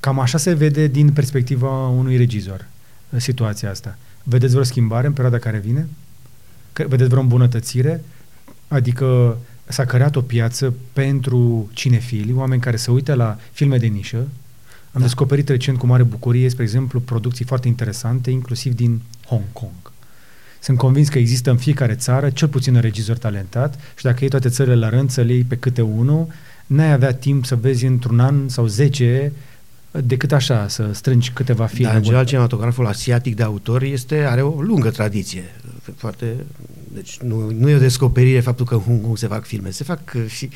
[0.00, 2.66] Cam așa se vede din perspectiva unui regizor
[3.16, 3.98] situația asta.
[4.22, 5.88] Vedeți vreo schimbare în perioada care vine?
[6.72, 8.04] Că- Vedeți vreo îmbunătățire?
[8.68, 14.16] Adică s-a creat o piață pentru cinefili, oameni care se uită la filme de nișă.
[14.16, 14.26] Am
[14.92, 15.00] Da.
[15.00, 19.70] descoperit recent cu mare bucurie, spre exemplu, producții foarte interesante, inclusiv din Hong Kong.
[20.60, 24.28] Sunt convins că există în fiecare țară cel puțin un regizor talentat și dacă iei
[24.30, 26.26] toate țările la rând să le iei pe câte unul,
[26.66, 29.32] n-ai avea timp să vezi într-un an sau zece
[29.90, 31.86] decât așa, să strângi câteva filme.
[31.86, 32.32] Dar, în general, bune.
[32.32, 35.54] cinematograful asiatic de autor este, are o lungă tradiție.
[35.96, 36.34] Foarte,
[36.94, 39.70] deci nu, nu e o descoperire faptul că în Hong Kong se fac filme.
[39.70, 40.48] Se fac uh, și,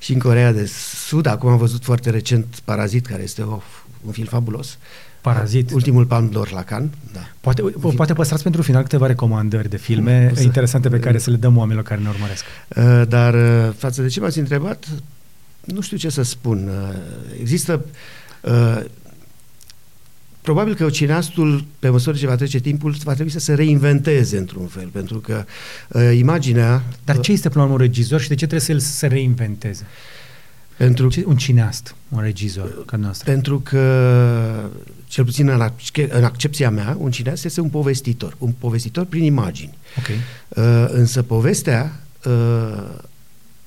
[0.00, 0.70] și în Corea de
[1.06, 1.26] Sud.
[1.26, 3.60] Acum am văzut foarte recent Parazit, care este o,
[4.06, 4.78] un film fabulos.
[5.20, 5.72] Parazit.
[5.72, 6.90] Ultimul Palm d'Or la Cannes.
[7.12, 7.20] Da.
[7.40, 7.62] Poate,
[7.96, 11.36] poate păstrați pentru final câteva recomandări de filme O să- interesante pe care să le
[11.36, 12.44] dăm oamenilor care ne urmăresc.
[12.68, 14.88] Uh, Dar uh, față de ce m-ați întrebat,
[15.64, 16.68] nu știu ce să spun.
[16.68, 16.96] Uh,
[17.40, 17.84] Există...
[17.84, 17.90] uh,
[20.42, 24.66] Probabil că cineastul, pe măsură ce va trece timpul, va trebui să se reinventeze într-un
[24.66, 25.44] fel, pentru că
[25.88, 26.82] uh, imaginea...
[27.04, 28.78] Dar uh, ce este până la urmă un regizor și de ce trebuie să el
[28.78, 29.86] să se reinventeze?
[30.76, 33.30] Pentru, Ce, un cineast, un regizor ca noastră.
[33.30, 34.70] pentru că,
[35.06, 38.34] cel puțin în, acce- în accepția mea, un cineast este un povestitor.
[38.38, 39.78] Un povestitor prin imagini.
[39.98, 40.06] Ok.
[40.08, 42.88] Uh, însă povestea uh,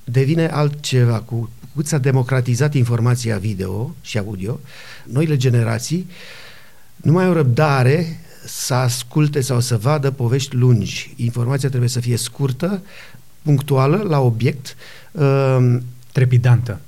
[0.04, 1.20] devine altceva.
[1.20, 4.60] Cu cât s-a democratizat informația video și audio,
[5.04, 6.10] noile generații
[6.96, 11.14] nu mai au răbdare să asculte sau să vadă povești lungi.
[11.16, 12.82] Informația trebuie să fie scurtă,
[13.42, 14.76] punctuală, la obiect,
[15.12, 15.78] uh,
[16.12, 16.80] Trepidantă.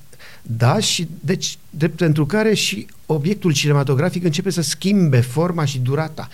[0.42, 6.30] da, și deci de, pentru care și obiectul cinematografic începe să schimbe forma și durata.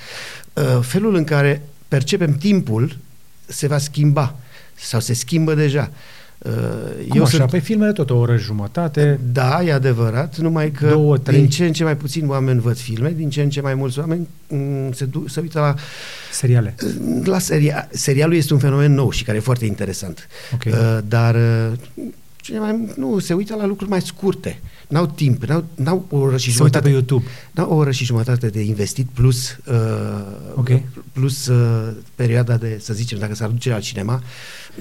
[0.54, 2.98] Uh, felul în care percepem timpul
[3.46, 4.36] se va schimba
[4.76, 5.90] sau se schimbă deja.
[5.92, 6.23] Uh,
[7.10, 7.38] Cum așa?
[7.38, 7.50] Sunt...
[7.50, 9.20] Pe filmele tot o oră jumătate.
[9.32, 11.40] Da, e adevărat, numai că Două, trei.
[11.40, 14.00] din ce în ce mai puțini oameni văd filme, din ce în ce mai mulți
[14.00, 15.76] oameni mm, se, du- se uită la
[16.32, 16.76] Seriale.
[17.24, 20.28] la seria, serialul este un fenomen nou și care e foarte interesant.
[20.54, 20.64] Ok.
[20.66, 21.72] Uh, dar uh,
[22.36, 24.60] cine mai, nu, se uită la lucruri mai scurte.
[24.94, 26.84] N-au timp, n-au, n-au o oră și Se uită jumătate.
[26.86, 27.24] pe YouTube.
[27.52, 29.76] N-au o oră și jumătate de investit plus, uh,
[30.56, 30.70] Ok.
[31.12, 34.22] plus uh, perioada de, să zicem, dacă s-ar duce la cinema,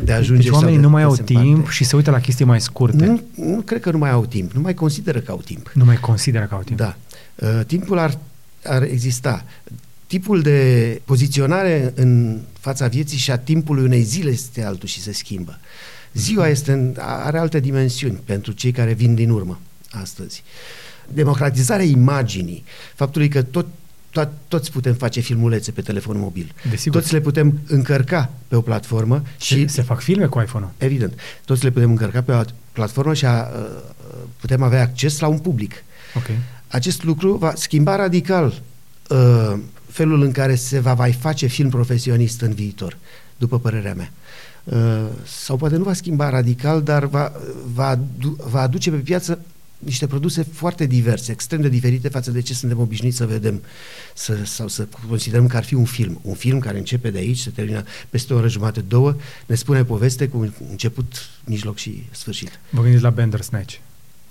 [0.04, 1.70] de a ajunge Deci sau oamenii de, nu mai de au se timp împarte.
[1.70, 3.04] și se uită la chestii mai scurte.
[3.04, 5.70] Nu, nu cred că nu mai au timp, nu mai consideră că au timp.
[5.74, 6.78] Nu mai consideră că au timp.
[6.78, 6.96] Da.
[7.34, 8.18] Uh, timpul ar,
[8.64, 9.44] ar exista.
[10.06, 15.12] Tipul de poziționare în fața vieții și a timpului unei zile este altul și se
[15.12, 15.58] schimbă.
[16.14, 19.60] Ziua este în, are alte dimensiuni pentru cei care vin din urmă
[19.92, 20.42] astăzi.
[21.08, 23.66] Democratizarea imaginii, faptului că tot,
[24.20, 26.52] to- toți putem face filmulețe pe telefon mobil.
[26.70, 27.00] Desigur.
[27.00, 30.70] Toți le putem încărca pe o platformă și Și se fac filme cu iPhone-ul.
[30.78, 31.18] Evident.
[31.44, 33.66] Toți le putem încărca pe o platformă și a, uh,
[34.40, 35.84] putem avea acces la un public.
[36.14, 36.26] Ok.
[36.68, 38.62] Acest lucru va schimba radical
[39.08, 42.96] uh, felul în care se va mai face film profesionist în viitor,
[43.36, 44.12] după părerea mea.
[44.64, 47.32] Uh, sau poate nu va schimba radical, dar va,
[47.74, 49.38] va, adu- va aduce pe piață
[49.84, 53.62] niște produse foarte diverse, extrem de diferite față de ce suntem obișnuiți să vedem
[54.14, 56.20] să, sau să considerăm că ar fi un film.
[56.22, 59.16] Un film care începe de aici, se termină peste o oră jumate, două,
[59.46, 62.58] ne spune poveste cu început, mijloc și sfârșit.
[62.70, 63.74] Vă gândiți la Bandersnatch.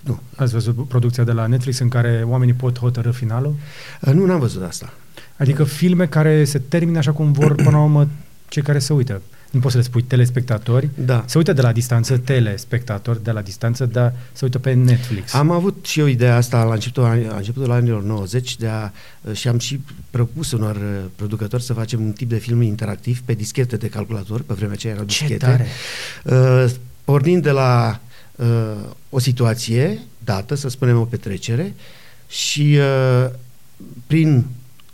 [0.01, 3.55] Nu, Ați văzut producția de la Netflix în care oamenii pot hotărâ finalul?
[4.01, 4.93] Uh, nu n-am văzut asta.
[5.37, 8.09] Adică filme care se termină așa cum vor până la urmă
[8.47, 9.21] cei care se uită.
[9.51, 10.89] Nu poți să le spui telespectatori.
[10.95, 11.23] Da.
[11.27, 15.33] Se uită de la distanță, telespectatori de la distanță, dar se uită pe Netflix.
[15.33, 18.91] Am avut și eu ideea asta la începutul, anii- la începutul anilor 90 de a,
[19.33, 20.81] și am și propus unor uh,
[21.15, 24.93] producători să facem un tip de film interactiv pe dischete de calculator, pe vremea aceea
[24.93, 25.67] erau Ce dischete, tare!
[26.23, 26.71] Uh,
[27.03, 27.99] pornind de la
[28.35, 28.47] uh,
[29.09, 31.73] o situație dată, să spunem o petrecere,
[32.27, 33.29] și uh,
[34.07, 34.45] prin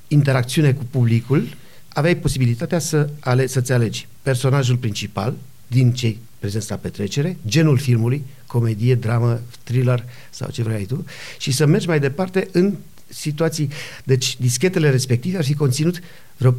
[0.08, 1.48] interacțiune cu publicul
[1.98, 5.34] aveai posibilitatea să ale, să-ți alegi personajul principal
[5.68, 11.06] din cei prezenți la petrecere, genul filmului, comedie, dramă, thriller sau ce vrei tu,
[11.38, 12.76] și să mergi mai departe în
[13.08, 13.70] situații.
[14.04, 16.00] Deci dischetele respective ar fi conținut
[16.38, 16.56] vreo 15-20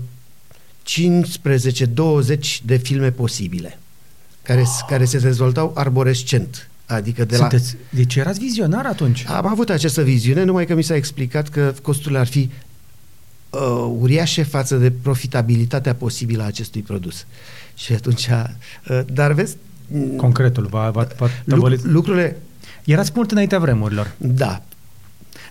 [2.64, 3.78] de filme posibile,
[4.42, 4.84] care, oh.
[4.88, 6.68] care se dezvoltau arborescent.
[6.86, 7.40] Adică de la...
[7.40, 9.24] Sunteți, deci erați vizionar atunci.
[9.26, 12.50] Am avut această viziune, numai că mi s-a explicat că costurile ar fi
[13.50, 17.26] uh, uriașe față de profitabilitatea posibilă a acestui produs.
[17.74, 18.28] Și atunci,
[18.90, 19.56] uh, dar vezi,
[20.16, 21.84] Concretul, v-a, v-a, v-a luc- tăvălit.
[21.84, 22.36] lucrurile,
[22.84, 24.12] Erați mult înaintea vremurilor.
[24.16, 24.62] da,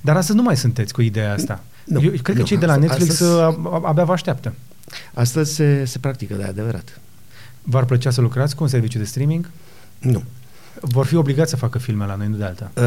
[0.01, 1.63] Dar astăzi nu mai sunteți cu ideea asta.
[1.85, 3.85] Nu, Eu cred că nu, cei de la astăzi- Netflix astăzi- astăzi...
[3.85, 4.53] abia vă așteaptă.
[5.13, 6.99] astăzi se, se practică, de adevărat.
[7.63, 9.49] V-ar plăcea să lucrați cu un serviciu de streaming?
[9.99, 10.23] Nu.
[10.81, 12.71] Vor fi obligați să facă filme la noi, nu de alta.
[12.75, 12.83] Uh,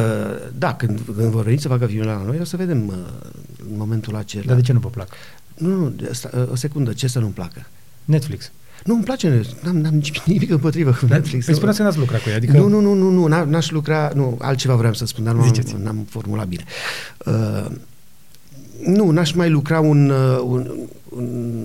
[0.59, 2.95] da, când, când vor veni să facă filmul la noi, o să vedem uh,
[3.71, 4.45] în momentul acela.
[4.47, 5.09] Dar de ce nu vă plac?
[5.55, 7.67] Nu, nu, de asta, uh, o secundă, ce să nu-mi placă?
[8.05, 8.51] Netflix.
[8.85, 11.45] Nu, îmi place, n-am, n-am nici- nimic împotrivă cu Netflix.
[11.45, 12.57] Păi spuneați că n-ați lucrat cu ei, adică...
[12.57, 15.45] Nu, nu, nu, nu, nu, n- n-aș lucra, nu, altceva vreau să spun, dar nu
[15.45, 15.75] Ziceți.
[15.75, 16.65] am, n-am formulat bine.
[17.27, 17.67] Uh,
[18.85, 20.71] nu, n-aș mai lucra un, uh, un,
[21.09, 21.65] un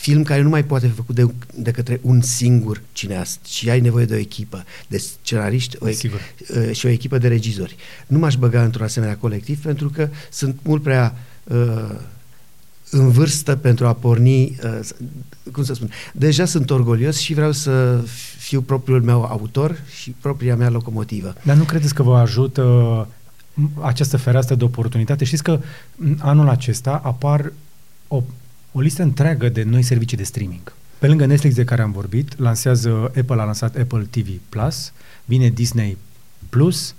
[0.00, 3.80] film care nu mai poate fi făcut de, de către un singur cineast, ci ai
[3.80, 6.20] nevoie de o echipă de scenariști o, e- Sigur.
[6.56, 7.76] uh, și o echipă de regizori.
[8.06, 11.94] Nu m-aș băga într-un asemenea colectiv pentru că sunt mult prea uh,
[12.90, 14.94] în vârstă pentru a porni, uh, s-
[15.52, 18.00] cum să spun, deja sunt orgolios și vreau să
[18.38, 21.34] fiu propriul meu autor și propria mea locomotivă.
[21.42, 22.62] Dar nu credeți că vă ajută
[23.54, 25.24] m, această fereastră de oportunitate?
[25.24, 25.60] Știți că
[25.96, 27.52] m, anul acesta apar
[28.08, 28.22] o, o
[28.80, 30.72] listă întreagă de noi servicii de streaming.
[30.98, 34.92] Pe lângă Netflix de care am vorbit, lansează Apple a lansat Apple TV Plus,
[35.24, 35.96] vine Disney
[36.48, 36.94] Plus,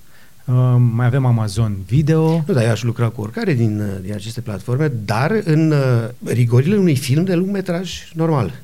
[0.45, 2.43] uh, mai avem Amazon Video.
[2.47, 6.09] Nu, dar eu aș lucra cu oricare din, uh, din aceste platforme, dar în uh,
[6.23, 8.61] rigorile unui film de lung metraj normal.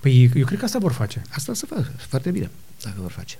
[0.00, 1.22] Păi eu cred că asta vor face.
[1.30, 2.50] Asta se fac foarte bine,
[2.82, 3.36] dacă vor face.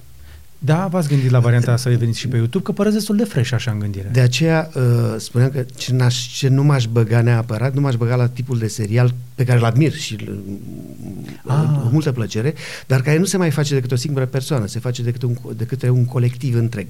[0.64, 3.53] Da, v-ați gândit la varianta să veniți și pe YouTube, că păreți destul de fresh
[3.53, 4.09] așa în gândire.
[4.12, 4.83] De aceea uh,
[5.16, 8.66] spuneam că ce, n-aș, ce nu m-aș băga neapărat, nu m-aș băga la tipul de
[8.66, 10.42] serial pe care îl admir și îl,
[11.46, 11.55] Ah.
[11.57, 11.81] ah.
[11.83, 12.55] cu multă plăcere,
[12.87, 15.64] dar care nu se mai face decât o singură persoană, se face decât un, de
[15.64, 16.87] către un colectiv întreg.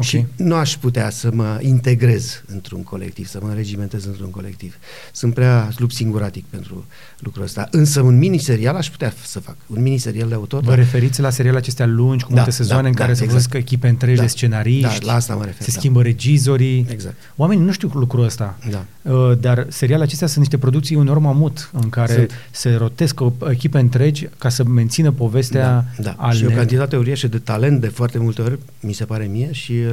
[0.00, 0.06] Ok.
[0.06, 4.76] Și nu aș putea să mă integrez într-un colectiv, să mă înregimentez într-un colectiv.
[5.12, 6.84] Sunt prea lup singuratic pentru
[7.18, 7.68] lucrul ăsta.
[7.70, 9.56] Însă un mini-serial aș putea să fac.
[9.66, 10.60] Un mini-serial de autor.
[10.62, 13.14] Vă dar- referiți la seriale acestea lungi, cu Da, multe sezoane da, în care da,
[13.16, 13.42] se exact.
[13.42, 15.78] văzesc echipe întregi Da, de scenariști, da, la asta mă refer, se da.
[15.78, 16.86] schimbă regizorii.
[16.88, 17.14] Exact.
[17.36, 18.84] Oamenii nu știu lucrul ăsta, Da.
[19.12, 22.30] Uh, dar serialele acestea sunt niște producții uneori mamut, în care Sunt.
[22.50, 26.14] se rotesc o echipe întregi ca să mențină povestea da, da.
[26.18, 29.24] al Și o ne- cantitate uriașă de talent de foarte multe ori, mi se pare
[29.24, 29.89] mie, și uh,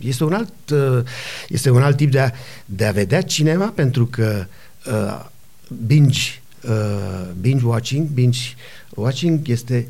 [0.00, 1.04] este un alt, uh,
[1.48, 2.30] este un alt tip de a,
[2.66, 4.44] de a vedea cinema, pentru că
[4.86, 5.24] uh,
[5.86, 6.20] binge,
[6.68, 8.40] uh, binge watching, binge
[8.94, 9.86] watching este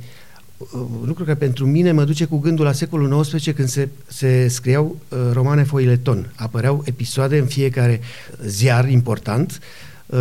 [0.73, 4.49] un lucru care pentru mine mă duce cu gândul la secolul XIX când se, se
[4.49, 6.33] scriau uh, romane foileton.
[6.37, 8.01] Apăreau episoade în fiecare
[8.47, 9.61] ziar important,
[10.07, 10.19] uh,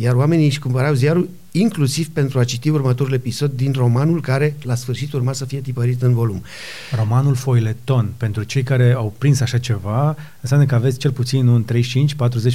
[0.00, 4.74] iar oamenii își cumpărau ziarul inclusiv pentru a citi următorul episod din romanul care la
[4.74, 6.42] sfârșit urma să fie tipărit în volum.
[6.96, 11.64] Romanul foileton, pentru cei care au prins așa ceva, înseamnă că aveți cel puțin un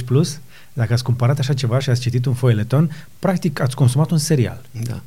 [0.00, 0.40] 35-40 plus?
[0.72, 4.64] Dacă ați cumpărat așa ceva și ați citit un foileton, practic ați consumat un serial.
[4.82, 5.02] Da.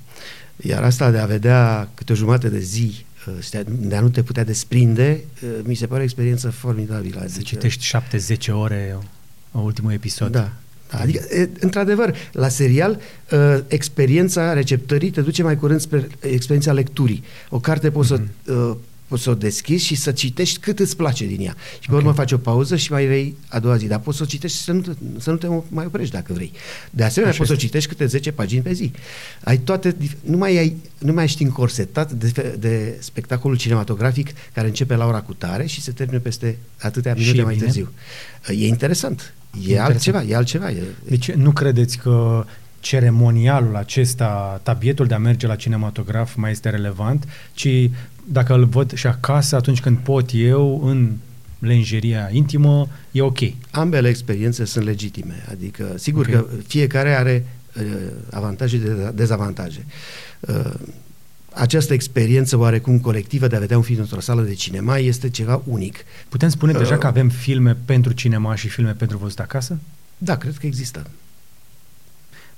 [0.56, 4.24] Iar asta de a vedea câte o jumătate de zi, uh, de a nu te
[4.24, 7.20] putea desprinde, uh, mi se pare o experiență formidabilă.
[7.20, 7.42] Să adică...
[7.42, 7.98] citești
[8.48, 8.98] 7-10 ore
[9.52, 10.32] ultimul episod.
[10.32, 10.52] Da, da,
[10.90, 13.00] adică, într-adevăr, la serial,
[13.32, 17.24] uh, experiența receptării te duce mai curând spre experiența lecturii.
[17.50, 18.46] O carte poți mm-hmm.
[18.46, 18.78] să mhm
[19.10, 21.56] poți să o deschizi și să citești cât îți place din ea.
[21.74, 21.98] Și pe okay.
[21.98, 23.88] urmă faci o pauză și mai rei a doua zi.
[23.88, 26.34] Dar poți să o citești și să nu te, să nu te mai oprești dacă
[26.34, 26.52] vrei.
[26.90, 27.54] De asemenea, Așa poți este.
[27.54, 28.92] să o citești câte 10 pagini pe zi.
[29.44, 34.96] Ai toate, nu mai, ai, nu mai ești încorsetat de, de spectacolul cinematografic care începe
[34.96, 37.66] la ora cu tare și se termină peste atâtea minute mai bine?
[37.66, 37.92] târziu.
[38.48, 39.34] E interesant.
[39.54, 39.90] E, e interesant.
[39.90, 40.70] altceva, e altceva.
[40.70, 42.46] E, deci nu credeți că
[42.80, 47.90] ceremonialul acesta, tabietul de a merge la cinematograf mai este relevant, ci
[48.26, 51.12] dacă îl văd și acasă, atunci când pot eu, în
[51.60, 53.40] lenjeria intimă, e ok.
[53.72, 56.34] Ambele experiențe sunt legitime, adică sigur okay.
[56.34, 57.84] că fiecare are uh,
[58.32, 58.84] avantaje și
[59.14, 59.86] dezavantaje.
[60.40, 60.74] Uh,
[61.60, 65.62] această experiență oarecum colectivă de a vedea un film într-o sală de cinema este ceva
[65.66, 65.98] unic.
[66.30, 69.78] Putem spune uh, deja că avem filme pentru cinema și filme pentru văzut acasă?
[70.18, 71.08] Da, cred că există.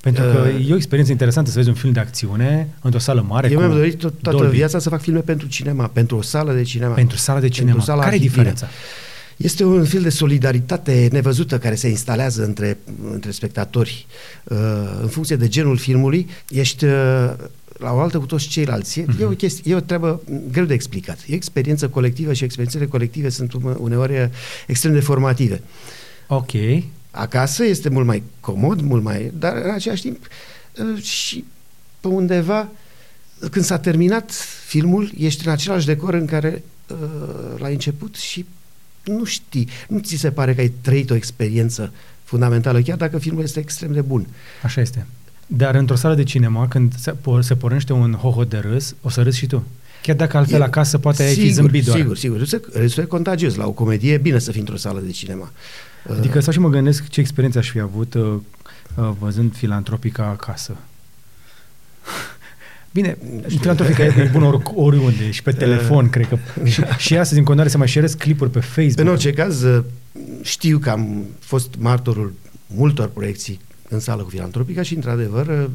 [0.02, 3.26] Pentru că uh, e o experiență interesantă să vezi un film de acțiune într-o sală
[3.28, 3.52] mare.
[3.52, 4.56] Eu mi-am dorit tot, toată Dolby.
[4.56, 6.94] viața să fac filme pentru cinema, pentru o sală de cinema.
[6.94, 7.82] Pentru sală de cinema.
[7.82, 8.68] Sala Care e diferența?
[9.38, 12.78] Este un film de solidaritate nevăzută care se instalează între,
[13.12, 14.06] între spectatori.
[14.44, 14.58] Uh,
[15.02, 17.34] în funcție de genul filmului, ești uh,
[17.82, 19.02] la o altă cu toți ceilalți.
[19.02, 19.20] uh-huh.
[19.20, 19.38] e, o mhm.
[19.38, 21.20] chestie, e o treabă greu de explicat.
[21.28, 24.30] E experiență colectivă și experiențele colective sunt uneori
[24.68, 25.62] extrem de formative.
[26.28, 26.52] Ok.
[27.12, 29.32] Acasă este mult mai comod, mult mai...
[29.40, 30.28] Dar în același timp
[30.78, 31.46] uh, și
[32.00, 32.70] pe undeva
[33.52, 34.32] când s-a terminat
[34.66, 38.46] filmul, ești în același decor în care uh, l-ai început și
[39.04, 43.44] nu știi, nu ți se pare că ai trăit o experiență fundamentală, chiar dacă filmul
[43.44, 44.28] este extrem de bun.
[44.64, 45.06] Așa este.
[45.58, 49.22] Dar într-o sală de cinema, când se, se pornește un hoho de râs, o să
[49.22, 49.64] râzi și tu.
[50.02, 51.98] Chiar dacă altfel e, acasă poate sigur, ai fi zâmbit doar.
[51.98, 52.38] Sigur, sigur.
[52.74, 53.56] Râsul e contagios.
[53.56, 55.52] La o comedie e bine să fii într-o sală de cinema.
[56.18, 58.34] Adică sau și mă gândesc ce experiență aș fi avut uh,
[58.96, 60.76] uh, văzând filantropica acasă.
[62.94, 66.38] Bine, filantropica e bună ori, oriunde și pe telefon, cred că.
[66.64, 69.00] Și, și astăzi, în continuare, să mai șeresc clipuri pe Facebook.
[69.00, 69.84] În orice caz, uh,
[70.42, 72.34] știu că am fost martorul
[72.68, 73.60] multor proiecții
[73.92, 75.66] în sală cu filantropica și, într-adevăr, uh,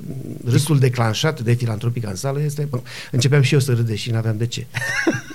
[0.44, 2.66] râsul declanșat de filantropica în sală este...
[2.70, 4.66] Bă, începeam și eu să râd, și nu aveam de ce.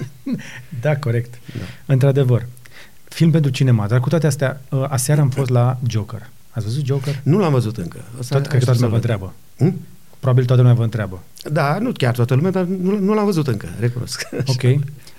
[0.82, 1.40] da, corect.
[1.58, 1.94] Da.
[1.94, 2.46] Într-adevăr
[3.04, 6.30] film pentru cinema, dar cu toate astea, uh, aseară am fost la Joker.
[6.52, 7.20] Ați văzut Joker?
[7.24, 7.98] Nu l-am văzut încă.
[8.20, 9.34] Asta Tot, cred că toată lumea vă întreabă.
[9.58, 9.80] Hmm?
[10.20, 11.24] Probabil toată lumea vă întreabă.
[11.52, 14.28] Da, nu chiar toată lumea, dar nu, nu l-am văzut încă, recunosc.
[14.46, 14.62] Ok.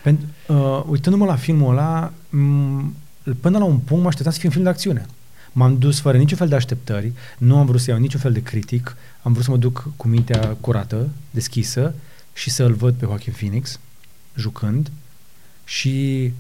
[0.03, 2.93] Pen, uh, uitându-mă la filmul ăla, m-
[3.41, 5.07] până la un punct mă așteptam să fie un film de acțiune.
[5.53, 8.43] M-am dus fără niciun fel de așteptări, nu am vrut să iau niciun fel de
[8.43, 11.95] critic, am vrut să mă duc cu mintea curată, deschisă
[12.33, 13.81] și să-l văd pe Joaquin Phoenix
[14.37, 14.91] jucând
[15.65, 16.33] și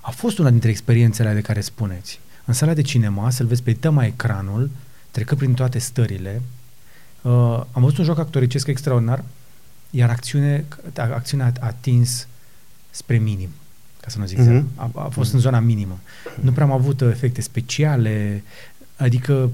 [0.00, 2.20] a fost una dintre experiențele de care spuneți.
[2.44, 4.70] În sala de cinema, să-l vezi pe tăma ecranul,
[5.10, 6.42] trecă prin toate stările.
[7.22, 7.32] Uh,
[7.72, 9.24] am văzut un joc actoricesc extraordinar,
[9.90, 12.26] iar acțiune, acțiunea a atins
[12.90, 13.48] spre minim,
[14.00, 14.62] ca să nu zic mm-hmm.
[14.74, 15.34] a, a fost mm-hmm.
[15.34, 15.98] în zona minimă.
[16.40, 18.42] Nu prea am avut efecte speciale,
[18.96, 19.50] adică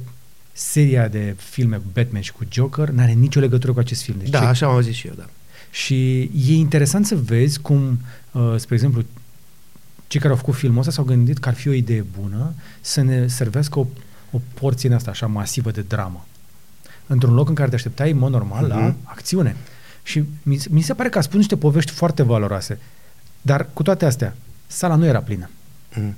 [0.52, 4.18] seria de filme cu Batman și cu Joker n-are nicio legătură cu acest film.
[4.18, 4.44] Deci da, ce...
[4.44, 5.26] așa am auzit și eu, da.
[5.70, 8.00] Și e interesant să vezi cum,
[8.32, 9.02] uh, spre exemplu,
[10.06, 13.00] cei care au făcut filmul ăsta s-au gândit că ar fi o idee bună să
[13.00, 13.86] ne servească o,
[14.30, 16.26] o porție asta așa masivă de dramă.
[17.06, 18.68] Într-un loc în care te așteptai, în mod normal, uh-huh.
[18.68, 18.96] la mhm.
[19.02, 19.56] acțiune.
[20.02, 22.78] Și mi, mi se pare că a spus niște povești foarte valoroase.
[23.46, 25.50] Dar cu toate astea, sala nu era plină.
[25.92, 26.12] Uh-huh.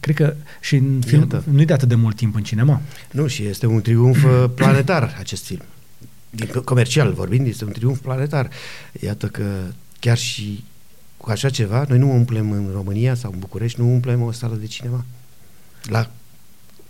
[0.00, 2.80] Cred că și în film nu e de atât de mult timp în cinema.
[3.10, 5.62] Nu, și este un triumf uh, planetar acest film.
[6.30, 8.48] Din comercial vorbind, este un triumf planetar.
[9.00, 9.44] Iată că
[9.98, 10.64] chiar și
[11.16, 14.54] cu așa ceva, noi nu umplem în România sau în București, nu umplem o sală
[14.54, 15.04] de cinema.
[15.82, 16.10] La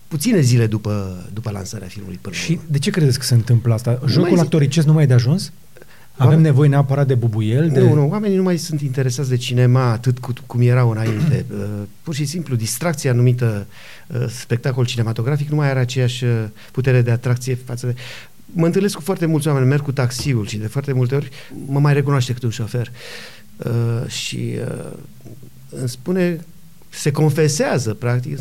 [0.09, 2.19] puține zile după, după lansarea filmului.
[2.21, 4.01] Până și de ce credeți că se întâmplă asta?
[4.07, 5.53] Jocul actoricesc nu mai e de ajuns?
[6.13, 6.43] Avem Oameni...
[6.43, 7.69] nevoie neapărat de bubuiel?
[7.69, 7.81] De...
[7.81, 11.45] Nu, nu, oamenii nu mai sunt interesați de cinema atât cu, cum erau înainte.
[11.53, 13.67] Uh, pur și simplu, distracția numită
[14.07, 17.95] uh, spectacol cinematografic nu mai are aceeași uh, putere de atracție față de...
[18.45, 21.31] mă întâlnesc cu foarte mulți oameni, merg cu taxiul și de foarte multe ori
[21.67, 22.91] mă mai recunoaște câte un șofer.
[23.57, 24.93] Uh, și uh,
[25.71, 26.41] îmi spune
[26.95, 28.39] se confesează, practic,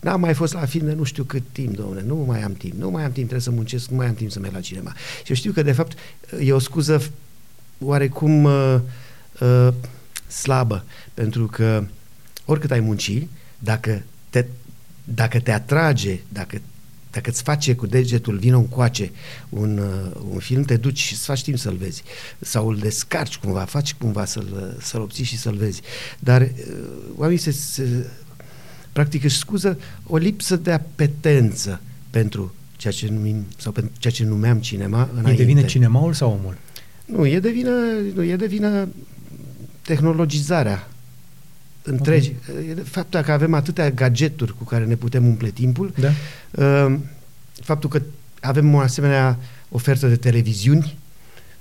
[0.00, 2.74] n-am mai fost la film de nu știu cât timp, domnule, nu mai am timp,
[2.74, 4.92] nu mai am timp, trebuie să muncesc, nu mai am timp să merg la cinema.
[4.96, 5.98] Și eu știu că, de fapt,
[6.40, 7.02] e o scuză
[7.78, 8.78] oarecum uh,
[9.40, 9.68] uh,
[10.28, 11.84] slabă, pentru că
[12.44, 13.26] oricât ai munci,
[13.58, 14.44] dacă te,
[15.04, 16.60] dacă te atrage, dacă
[17.16, 19.10] dacă îți face cu degetul, vină un coace
[19.48, 22.02] un, uh, un film, te duci și îți faci timp să-l vezi.
[22.38, 25.80] Sau îl descarci cumva, faci cumva să-l, să-l obții și să-l vezi.
[26.18, 26.48] Dar uh,
[27.16, 28.10] oamenii se, se
[28.92, 34.24] practic își scuză o lipsă de apetență pentru ceea ce numim, sau pentru ceea ce
[34.24, 35.42] numeam cinema înainte.
[35.42, 36.56] E devine cinemaul sau omul?
[37.04, 37.70] Nu, e de vină,
[38.14, 38.88] nu, e de vină
[39.82, 40.88] tehnologizarea
[41.86, 42.34] întregi.
[42.50, 42.84] Okay.
[42.84, 46.08] Faptul că avem atâtea gadgeturi cu care ne putem umple timpul, da.
[46.50, 46.98] Uh,
[47.52, 48.02] faptul că
[48.40, 50.98] avem o asemenea ofertă de televiziuni,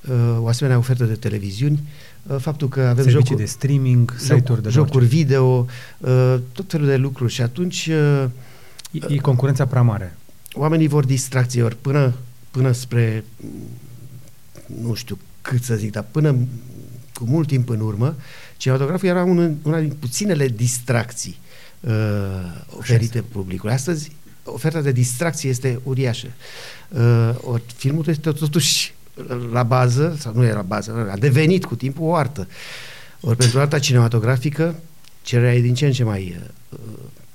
[0.09, 1.79] uh, o asemenea ofertă de televiziuni,
[2.23, 5.67] uh, faptul că avem Servicii jocuri, de streaming, site-uri de jocuri video,
[6.51, 7.89] tot felul de lucruri și atunci...
[8.91, 10.17] E, e concurența prea mare.
[10.53, 12.13] Oamenii vor distracție, ori până,
[12.51, 13.23] până spre,
[14.81, 16.35] nu știu cât să zic, dar până
[17.17, 18.15] cu mult timp în urmă,
[18.57, 21.39] cinematograful era un, una din puținele distracții
[21.79, 21.93] uh,
[22.77, 23.73] oferite publicului.
[23.73, 24.11] Astăzi,
[24.43, 26.27] oferta de distracție este uriașă.
[26.89, 28.93] Uh, ori filmul este totuși
[29.51, 32.47] la bază, sau nu e la bază, a devenit cu timpul o artă.
[33.19, 34.75] Ori pentru arta cinematografică,
[35.21, 36.37] cererea e din ce în ce mai
[36.69, 36.79] uh,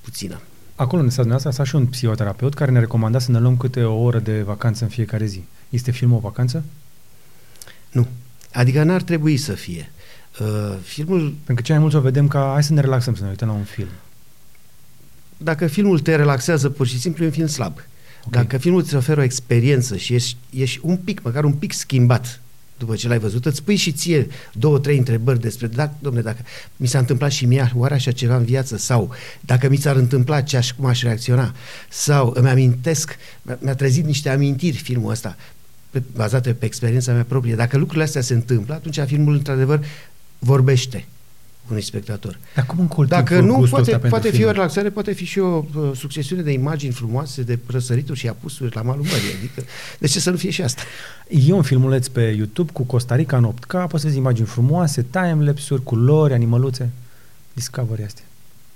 [0.00, 0.40] puțină.
[0.74, 3.82] Acolo în statul dumneavoastră s-a și un psihoterapeut care ne recomanda să ne luăm câte
[3.82, 5.42] o oră de vacanță în fiecare zi.
[5.68, 6.64] Este filmul o vacanță?
[7.90, 8.06] Nu.
[8.52, 9.92] Adică n-ar trebui să fie.
[10.40, 11.20] Uh, filmul...
[11.20, 13.48] Pentru că cei mai mulți o vedem ca hai să ne relaxăm, să ne uităm
[13.48, 13.88] la un film.
[15.36, 17.72] Dacă filmul te relaxează pur și simplu, e un film slab.
[17.72, 18.42] Okay.
[18.42, 22.40] Dacă filmul îți oferă o experiență și ești, ești un pic, măcar un pic schimbat
[22.80, 26.38] după ce l-ai văzut, îți pui și ție două, trei întrebări despre, da, domne, dacă
[26.76, 30.40] mi s-a întâmplat și mie oare așa ceva în viață sau dacă mi s-ar întâmpla
[30.40, 31.54] ce aș, cum aș reacționa
[31.88, 33.16] sau îmi amintesc,
[33.58, 35.36] mi-a trezit niște amintiri filmul ăsta
[36.14, 37.54] bazate pe experiența mea proprie.
[37.54, 39.84] Dacă lucrurile astea se întâmplă, atunci filmul într-adevăr
[40.38, 41.04] vorbește
[41.70, 42.38] unui spectator.
[42.54, 46.42] Dar cum Dacă nu, poate, poate fi o relaxare, poate fi și o uh, succesiune
[46.42, 49.36] de imagini frumoase, de răsărituri și apusuri la malul mării.
[49.38, 49.62] Adică,
[49.98, 50.82] de ce să nu fie și asta?
[51.28, 55.06] E un filmuleț pe YouTube cu Costa Rica în 8K, poți să vezi imagini frumoase,
[55.10, 56.90] timelapse-uri, culori, animăluțe.
[57.52, 58.24] Discovery astea.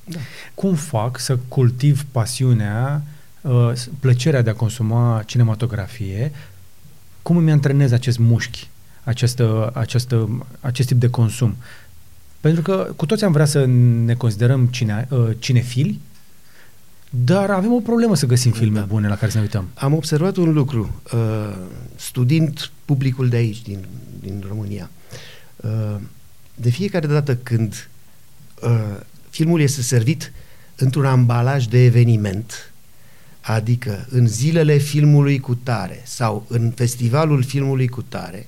[0.05, 0.18] Da.
[0.55, 3.03] Cum fac să cultiv pasiunea,
[3.40, 6.33] uh, plăcerea de a consuma cinematografie?
[7.24, 8.68] Cum îmi antrenez acest mușchi,
[9.04, 11.56] această, această, acest tip de consum?
[12.40, 13.64] Pentru că cu toți am vrea să
[14.04, 16.00] ne considerăm cine, uh, cinefili,
[17.10, 18.84] dar avem o problemă să găsim filme da.
[18.84, 19.68] bune la care să ne uităm.
[19.74, 21.56] Am observat un lucru, uh,
[21.96, 23.84] studiind publicul de aici, din,
[24.20, 24.90] din România.
[25.56, 25.96] Uh,
[26.54, 27.88] de fiecare dată când
[28.62, 28.96] uh,
[29.30, 30.32] filmul este servit
[30.76, 32.73] într-un ambalaj de eveniment,
[33.46, 38.46] adică în zilele filmului cu tare sau în festivalul filmului cu tare,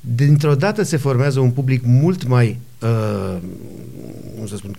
[0.00, 3.36] dintr-o dată se formează un public mult mai uh,
[4.36, 4.76] cum să spun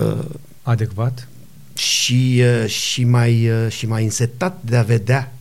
[0.00, 0.24] uh,
[0.62, 1.28] adecvat
[1.74, 5.32] și, uh, și, mai, uh, și mai însetat de a vedea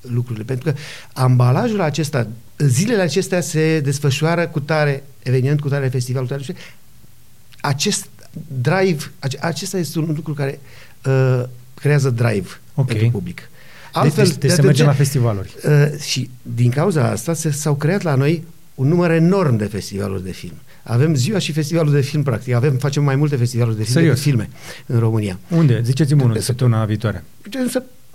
[0.00, 0.44] lucrurile.
[0.44, 0.78] Pentru că
[1.12, 6.56] ambalajul acesta, zilele acestea se desfășoară cu tare eveniment, cu tare festival, cu tare
[7.60, 8.08] acest
[8.60, 10.60] drive, acesta este un lucru care
[11.06, 11.44] uh,
[11.84, 12.94] creează drive okay.
[12.94, 13.50] pentru public.
[13.92, 15.54] Altfel, deci, deci de se merge la festivaluri.
[15.64, 18.44] Uh, și din cauza asta se, s-au creat la noi
[18.74, 20.54] un număr enorm de festivaluri de film.
[20.82, 22.54] Avem ziua și festivalul de film, practic.
[22.54, 24.14] Avem, facem mai multe festivaluri de film Serios?
[24.14, 24.48] decât filme
[24.86, 25.38] în România.
[25.48, 25.80] Unde?
[25.84, 27.24] Ziceți-mi unul de săptămâna viitoare.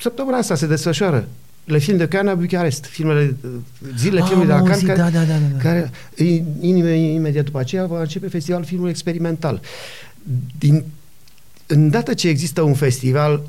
[0.01, 1.27] Săptămâna asta se desfășoară
[1.63, 3.35] le film de Cana Bucharest, filmele,
[3.97, 5.57] zilele ah, filmului de la Cannes, care, da, da, da, da.
[5.61, 5.91] care
[7.01, 9.61] imediat după aceea va începe festivalul filmului experimental.
[10.59, 10.83] Din,
[11.67, 13.41] îndată ce există un festival,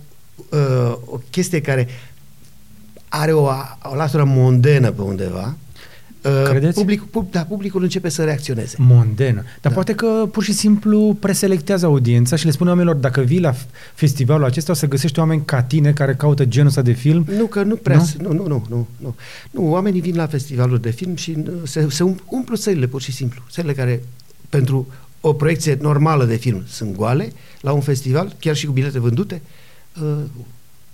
[0.48, 1.88] uh, o chestie care
[3.08, 3.48] are o,
[3.82, 5.56] o latură mondenă pe undeva,
[6.24, 6.78] uh, Credeți?
[6.78, 8.74] Public, pub, da, publicul începe să reacționeze.
[8.78, 9.42] Mondenă.
[9.42, 9.70] Dar da.
[9.70, 13.54] poate că pur și simplu preselectează audiența și le spune oamenilor, dacă vii la
[13.94, 17.26] festivalul acesta, o să găsești oameni ca tine care caută genul ăsta de film.
[17.36, 18.02] Nu, că nu prea.
[18.18, 18.86] Nu, nu, nu, nu.
[18.96, 19.14] Nu,
[19.50, 23.00] nu oamenii vin la festivalul de film și uh, se, se um, umplu sălile, pur
[23.00, 23.42] și simplu.
[23.50, 24.02] Sălile care,
[24.48, 24.86] pentru
[25.20, 29.34] o proiecție normală de film, sunt goale, la un festival, chiar și cu bilete vândute,
[29.34, 29.59] uh,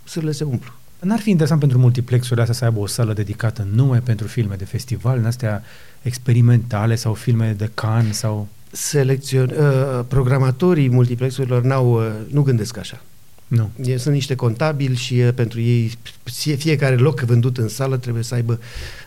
[0.05, 0.73] sălile se umplu.
[1.01, 4.65] N-ar fi interesant pentru multiplexurile astea să aibă o sală dedicată numai pentru filme de
[4.65, 5.63] festival, în astea
[6.03, 8.49] experimentale sau filme de can sau...
[8.71, 13.03] Selecțion, uh, programatorii multiplexurilor n-au, uh, nu gândesc așa.
[13.47, 13.71] Nu.
[13.83, 15.93] E, sunt niște contabili și e, pentru ei
[16.25, 18.61] fie- fiecare loc vândut în sală trebuie să aibă,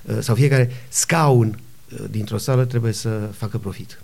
[0.04, 1.60] uh, sau fiecare scaun
[1.94, 4.02] uh, dintr-o sală trebuie să facă profit.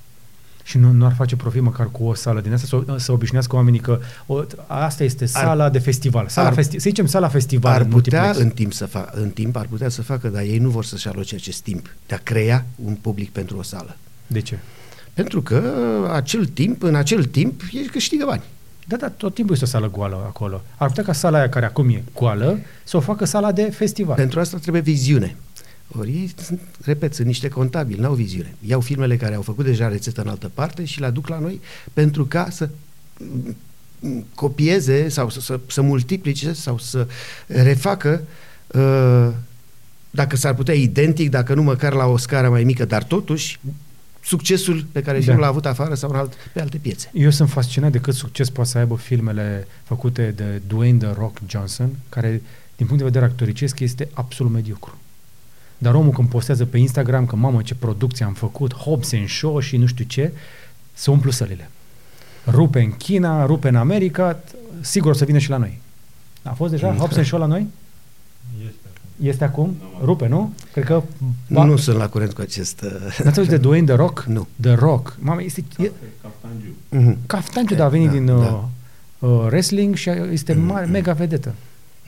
[0.67, 3.55] Și nu, nu ar face profit măcar cu o sală din asta, să, să obișnuiască
[3.55, 6.27] oamenii că o, asta este sala de festival.
[6.27, 8.49] Sala ar- festi- să zicem sala festival Ar în putea multiplex.
[8.49, 11.07] în timp, să fa- în timp ar putea să facă, dar ei nu vor să-și
[11.07, 13.95] aloce acest timp de a crea un public pentru o sală.
[14.27, 14.59] De ce?
[15.13, 15.61] Pentru că
[16.13, 18.43] acel timp, în acel timp, ei câștigă bani.
[18.87, 20.61] Da, da, tot timpul este o sală goală acolo.
[20.77, 24.15] Ar putea ca sala aia care acum e goală să o facă sala de festival.
[24.15, 25.35] Pentru asta trebuie viziune.
[25.87, 28.55] Ori ei, sunt, repet, sunt niște contabili, n-au viziune.
[28.59, 31.61] Iau filmele care au făcut deja rețetă în altă parte și le aduc la noi
[31.93, 32.69] pentru ca să
[33.17, 33.55] mm,
[33.99, 37.07] mm, copieze sau să, să, să multiplice sau să
[37.47, 38.21] refacă
[38.67, 39.29] uh,
[40.09, 43.59] dacă s-ar putea identic, dacă nu măcar la o scară mai mică, dar totuși
[44.23, 45.23] succesul pe care Da.
[45.23, 47.09] filmul l-a avut afară sau în alt, pe alte piețe.
[47.13, 51.37] Eu sunt fascinat de cât succes poate să aibă filmele făcute de Dwayne The Rock
[51.47, 52.41] Johnson, care,
[52.75, 54.97] din punct de vedere actoricesc, este absolut mediocru.
[55.77, 59.59] Dar omul când postează pe Instagram că, mamă, ce producție am făcut, Hobbs and Shaw
[59.59, 60.31] și nu știu ce,
[60.93, 61.69] să umplu sălile.
[62.47, 65.79] Rupe în China, rupe în America, t- sigur o să vină și la noi.
[66.43, 66.97] A fost deja Mm.
[66.97, 67.67] Hobbs and Shaw la noi?
[68.59, 69.27] Este acum.
[69.27, 69.75] Este acum?
[69.99, 70.05] Nu.
[70.05, 70.53] Rupe, nu?
[70.71, 71.03] Cred că...
[71.47, 72.81] Nu sunt la curent cu acest...
[72.81, 74.23] Uh, N-ați auzit de Dwayne The Rock?
[74.27, 74.47] Nu.
[74.61, 75.17] The Rock.
[75.19, 75.63] Mamă, este...
[75.77, 76.75] E, Caftangiu.
[76.89, 77.17] mhm.
[77.25, 78.33] Caftanciu, dar a venit Da, din da.
[78.33, 78.63] uh,
[79.19, 80.91] uh, wrestling și este Mm, mare, mm.
[80.91, 81.53] mega vedetă.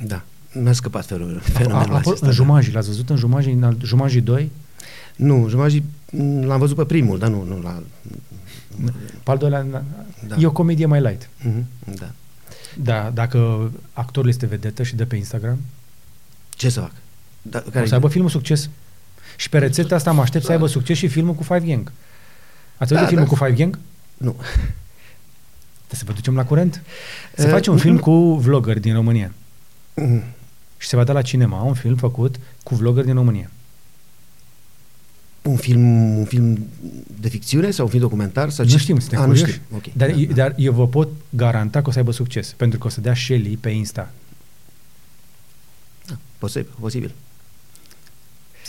[0.06, 2.26] Da, mi-a scăpat fenomenul, A, a, fenomenul a, fost acesta.
[2.26, 2.36] în da.
[2.38, 4.52] Jumanji, l-ați văzut în Jumanji, în al- Jumanji 2?
[5.16, 7.82] Nu, Jumanji m, l-am văzut pe primul, dar nu, nu la...
[9.24, 9.84] Pe al doilea, na-
[10.28, 10.36] Da.
[10.40, 11.30] e o comedie mai light.
[11.42, 12.12] Mhm, Da.
[12.82, 15.58] Da, dacă actorul este vedetă și dă pe Instagram,
[16.50, 16.92] Ce să fac?
[17.42, 18.70] Da, o care să aibă filmul succes.
[19.36, 21.92] Și pe rețeta asta mă aștept să aibă succes și filmul cu Five Gang.
[22.78, 23.30] Ați văzut Da, filmul da.
[23.32, 23.80] cu Five Gang?
[24.18, 24.32] Nu.
[25.88, 26.82] Trebuie să vă ducem la curent.
[27.36, 28.00] Se Uh, face un nu- film nu.
[28.02, 29.34] cu vloggeri din România.
[29.94, 30.24] Mhm.
[30.78, 33.52] Și se va da la cinema un film făcut cu vloggeri din România.
[35.42, 36.68] Un film, un film
[37.20, 38.50] de ficțiune sau un film documentar?
[38.50, 38.78] Sau Nu ce?
[38.78, 39.52] știm, suntem A, nu curioși.
[39.52, 39.62] știm.
[39.76, 39.84] Ok.
[39.94, 40.34] Dar, da, da, da.
[40.34, 43.16] dar eu vă pot garanta că o să aibă succes, pentru că o să dea
[43.16, 44.12] Shelly pe Insta.
[46.38, 47.12] Posibil, posibil.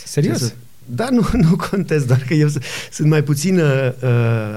[0.05, 0.37] Serios?
[0.37, 0.53] Ce să-
[0.85, 2.57] Da, nu, nu contez, doar că eu s-
[2.91, 4.09] sunt mai puțin uh, uh,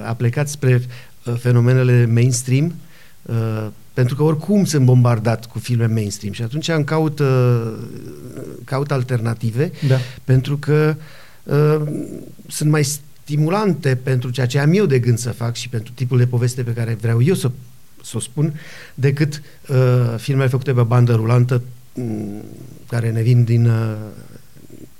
[0.06, 0.82] aplecat spre
[1.24, 2.74] uh, fenomenele mainstream,
[3.22, 7.72] uh, pentru că oricum sunt bombardat cu filme mainstream și atunci îmi caut, uh,
[8.64, 9.96] caut alternative Da.
[10.24, 10.96] pentru că
[11.42, 11.82] uh,
[12.48, 16.18] sunt mai stimulante pentru ceea ce am eu de gând să fac și pentru tipul
[16.18, 17.50] de poveste pe care vreau eu să,
[18.02, 18.54] să o spun,
[18.94, 21.62] decât uh, filmele făcute pe bandă rulantă
[21.94, 22.02] m,
[22.88, 23.96] care ne vin din, uh,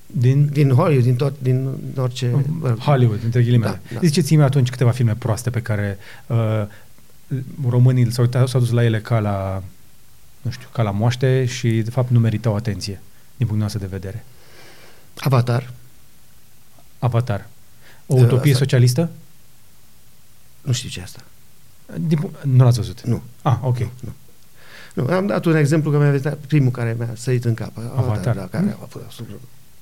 [0.06, 2.30] Din din Hollywood, din tot, din orice...
[2.60, 3.80] mă rog, Hollywood, între ghilimele.
[3.88, 4.00] Da, da.
[4.02, 6.36] Ziceți-mi atunci câteva filme proaste pe care uh,
[7.68, 9.62] românii s-au, uitat, s-au dus la ele ca la,
[10.42, 13.00] nu știu, ca la moaște și de fapt nu meritau atenție
[13.36, 14.24] din punctul nostru de vedere.
[15.16, 15.70] Avatar,
[16.98, 17.46] Avatar.
[18.06, 19.10] O Da, utopie asta- socialistă?
[20.62, 21.20] nu știu ce e asta.
[22.00, 23.00] Din, punct- nu l-ați văzut?
[23.02, 23.22] Nu.
[23.42, 23.78] Ah, ok.
[23.78, 24.12] Nu, nu.
[24.94, 27.72] Nu, am dat un exemplu că mi-a venit primul care mi-a sărit în cap.
[27.96, 28.34] Avatar.
[28.36, 28.76] Da, care Mm.
[28.82, 29.20] a fost,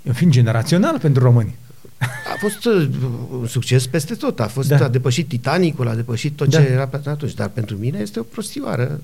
[0.03, 1.57] E un film generațional pentru români.
[2.01, 2.89] A fost uh,
[3.31, 4.41] un succes peste tot.
[4.41, 4.85] A fost Da.
[4.85, 6.61] a depășit Titanicul, a depășit tot Da.
[6.61, 9.01] ce era pe atunci, dar pentru mine este o prostioară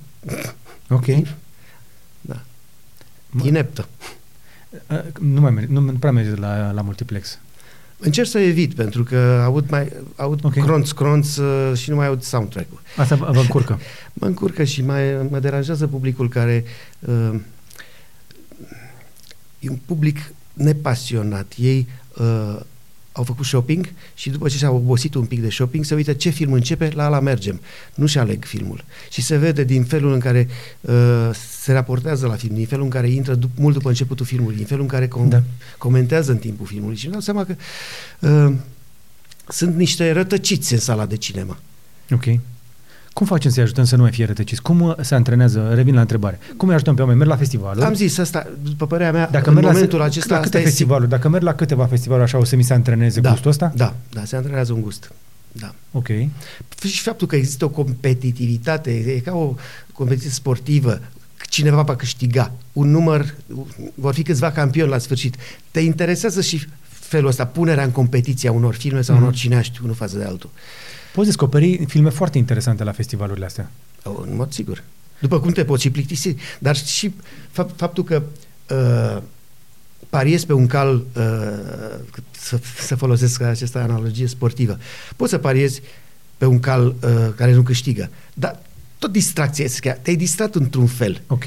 [0.88, 1.04] Ok.
[2.20, 2.40] Da.
[3.30, 3.88] Mă- ineptă.
[4.90, 7.38] Uh, Nu, mai merg, nu nu prea merge la, la multiplex.
[7.98, 10.50] Încerc să evit, pentru că aud, mai, aud Ok.
[10.50, 10.62] okay.
[10.62, 12.80] cronț, cronț uh, și nu mai aud soundtrack-ul.
[12.96, 13.78] Asta vă vă încurcă.
[14.12, 16.64] Mă încurcă și mai, mă deranjează publicul care
[17.00, 17.40] uh,
[19.58, 21.52] e un public nepasionat.
[21.56, 21.88] Ei
[22.18, 22.60] uh,
[23.16, 26.30] au făcut shopping și după ce și-au obosit un pic de shopping, se uită ce
[26.30, 27.60] film începe, la ala mergem.
[27.94, 28.84] Nu-și aleg filmul.
[29.10, 30.48] Și se vede din felul în care
[30.80, 34.56] uh, se raportează la film, din felul în care intră dup- mult după începutul filmului,
[34.56, 35.42] din felul în care com- Da.
[35.78, 36.96] comentează în timpul filmului.
[36.96, 37.54] Și îmi dau seama că
[38.48, 38.54] uh,
[39.48, 41.58] sunt niște rătăciți în sala de cinema.
[42.10, 42.24] Ok.
[43.16, 44.62] Cum facem să-i ajutăm să nu mai fie rătăciți?
[44.62, 45.70] Cum uh, se antrenează?
[45.74, 46.38] Revin la întrebare.
[46.56, 47.18] Cum îi ajutăm pe oameni?
[47.18, 47.84] Merg la festivaluri?
[47.84, 50.62] Am zis asta, după părerea mea, Dacă în merg momentul la, acesta, la asta câte
[50.62, 51.08] e festivaluri?
[51.08, 53.72] Dacă merg la câteva festivaluri așa, o să mi se antreneze Da, gustul ăsta?
[53.76, 55.12] Da, da, se antrenează un gust.
[55.52, 55.74] Da.
[55.92, 56.06] Ok.
[56.86, 59.54] Și faptul că există o competitivitate, e ca o
[59.92, 61.00] competiție sportivă,
[61.48, 63.34] cineva va câștiga, un număr,
[63.94, 65.36] vor fi câțiva campioni la sfârșit.
[65.70, 66.66] Te interesează și
[67.06, 69.24] felul ăsta, punerea în competiție a unor filme sau Mhm.
[69.24, 70.50] unor cineaști, unul față de altul.
[71.14, 73.70] Poți descoperi filme foarte interesante la festivalurile astea.
[74.02, 74.82] O, În mod sigur.
[75.20, 77.12] După cum te poți și plictisi, dar și
[77.50, 78.22] fapt, faptul că
[78.70, 79.22] uh,
[80.10, 81.02] pariezi pe un cal, uh,
[82.30, 84.78] să, să folosesc această analogie sportivă,
[85.16, 85.80] poți să pariezi
[86.38, 88.62] pe un cal uh, care nu câștigă, dar
[88.98, 91.22] tot distracție, este, te-ai distrat într-un fel.
[91.26, 91.44] Ok.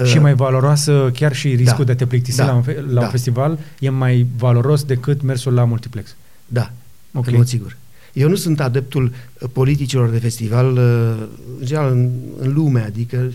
[0.00, 2.62] Uh, și mai valoroasă, chiar și riscul da, de a te plictisi da, la, un,
[2.62, 3.00] fe- la da.
[3.00, 6.16] un festival, e mai valoros decât mersul la multiplex.
[6.46, 6.72] Da,
[7.12, 7.26] Ok.
[7.26, 7.76] în mod sigur.
[8.12, 11.26] Eu nu sunt adeptul uh, politicilor de festival, uh,
[11.60, 13.30] în general, în, în lume, adică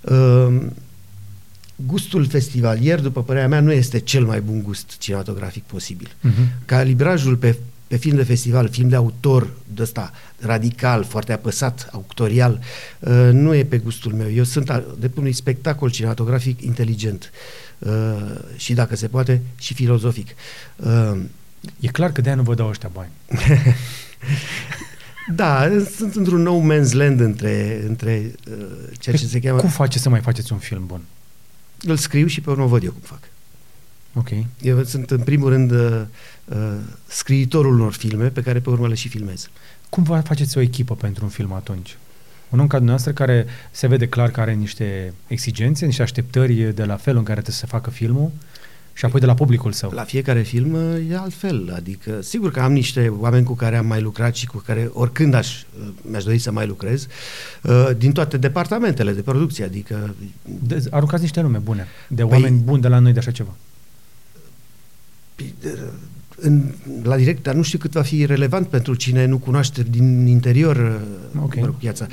[0.00, 0.56] uh,
[1.76, 6.08] gustul festivalier, după părerea mea, nu este cel mai bun gust cinematografic posibil.
[6.08, 6.64] Uh-huh.
[6.64, 7.56] Calibrajul pe,
[7.86, 12.60] pe film de festival, film de autor de ăsta radical, foarte apăsat, autorial,
[12.98, 14.30] uh, nu e pe gustul meu.
[14.30, 17.30] Eu sunt adeptul unui spectacol cinematografic inteligent
[17.78, 17.92] uh,
[18.56, 20.28] și, dacă se poate, și filozofic.
[20.76, 21.20] Uh,
[21.80, 23.10] E clar că de-aia nu vă dau ăștia bani.
[25.34, 28.66] Da, sunt într-un nou man's land între, între uh,
[28.98, 29.60] ceea ce se cheamă...
[29.60, 31.00] Cum faceți să mai faceți un film bun?
[31.80, 33.20] Îl scriu și pe urmă văd eu cum fac.
[34.14, 34.28] Ok.
[34.60, 35.72] Eu sunt în primul rând
[36.44, 36.76] uh, uh,
[37.06, 39.48] scriitorul unor filme pe care pe urmă le și filmez.
[39.88, 41.96] Cum vă faceți o echipă pentru un film atunci?
[42.48, 46.84] Un om ca dumneavoastră care se vede clar că are niște exigențe, niște așteptări de
[46.84, 48.30] la felul în care trebuie să se facă filmul
[48.94, 49.90] și apoi de la publicul său.
[49.90, 53.86] La fiecare film uh, e altfel, adică sigur că am niște oameni cu care am
[53.86, 57.06] mai lucrat și cu care oricând aș, uh, mi-aș dori să mai lucrez,
[57.62, 60.14] uh, din toate departamentele de producție, adică
[60.62, 63.54] De, aruncați niște nume bune, de Păi- oameni buni de la noi de așa ceva.
[66.36, 66.62] În,
[67.02, 71.00] la direct, dar nu știu cât va fi relevant pentru cine nu cunoaște din interior
[71.36, 71.42] Ok.
[71.44, 71.60] okay.
[71.60, 72.06] mă rog, piața.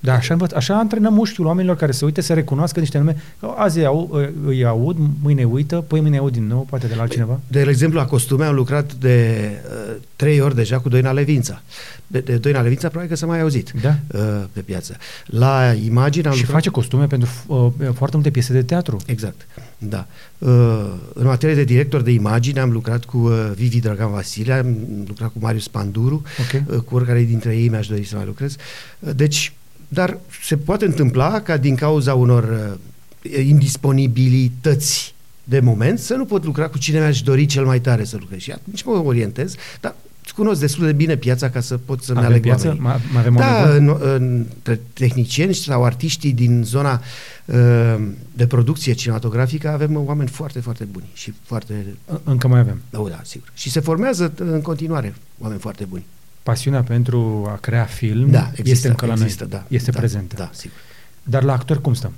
[0.00, 3.16] Da, așa, învăț, așa antrenăm mușchiul oamenilor care se uite să recunoască niște nume.
[3.56, 7.02] Azi îi au, îi aud, mâine uită, păi mâine aud din nou, poate de la
[7.02, 7.40] altcineva.
[7.48, 9.40] De exemplu, la costume am lucrat de
[9.88, 11.62] uh, trei ori deja cu Doina Levința.
[12.06, 13.96] De, de Doina Levința probabil că s-a mai auzit Da.
[14.12, 14.96] uh, pe piață.
[15.26, 16.56] La imagine am și lucrat...
[16.56, 18.96] face costume pentru uh, foarte multe piese de teatru.
[19.06, 19.46] Exact,
[19.78, 20.06] da.
[20.38, 24.76] Uh, în materie de director de imagine am lucrat cu uh, Vivi Dragan Vasile, am
[25.06, 26.62] lucrat cu Marius Panduru, Ok.
[26.66, 28.56] uh, cu oricare dintre ei mi-aș dori să mai lucrez.
[28.98, 29.52] Uh, deci,
[29.88, 32.78] dar se poate întâmpla ca din cauza unor
[33.22, 35.14] uh, indisponibilități
[35.44, 38.38] de moment să nu pot lucra cu cine mi-aș dori cel mai tare să lucrez.
[38.40, 39.94] Și atunci mă orientez, dar
[40.34, 42.66] cunosc destul de bine piața ca să pot să-mi Avem aleg piață?
[42.66, 42.86] oamenii.
[42.86, 43.98] Mai, mai avem Da, oameni buni?
[44.02, 47.02] în, între tehnicieni sau artiștii din zona
[47.44, 51.86] uh, de producție cinematografică avem oameni foarte, foarte buni și foarte...
[52.24, 52.80] Încă mai avem.
[52.92, 53.48] Oh, da, sigur.
[53.54, 56.04] Și se formează în continuare oameni foarte buni.
[56.42, 59.52] Pasiunea pentru a crea film Da, există, este încă la există, noi.
[59.52, 59.64] da.
[59.68, 60.34] este da, prezentă.
[60.38, 60.76] Da, sigur.
[61.22, 62.12] Dar la actori cum stăm?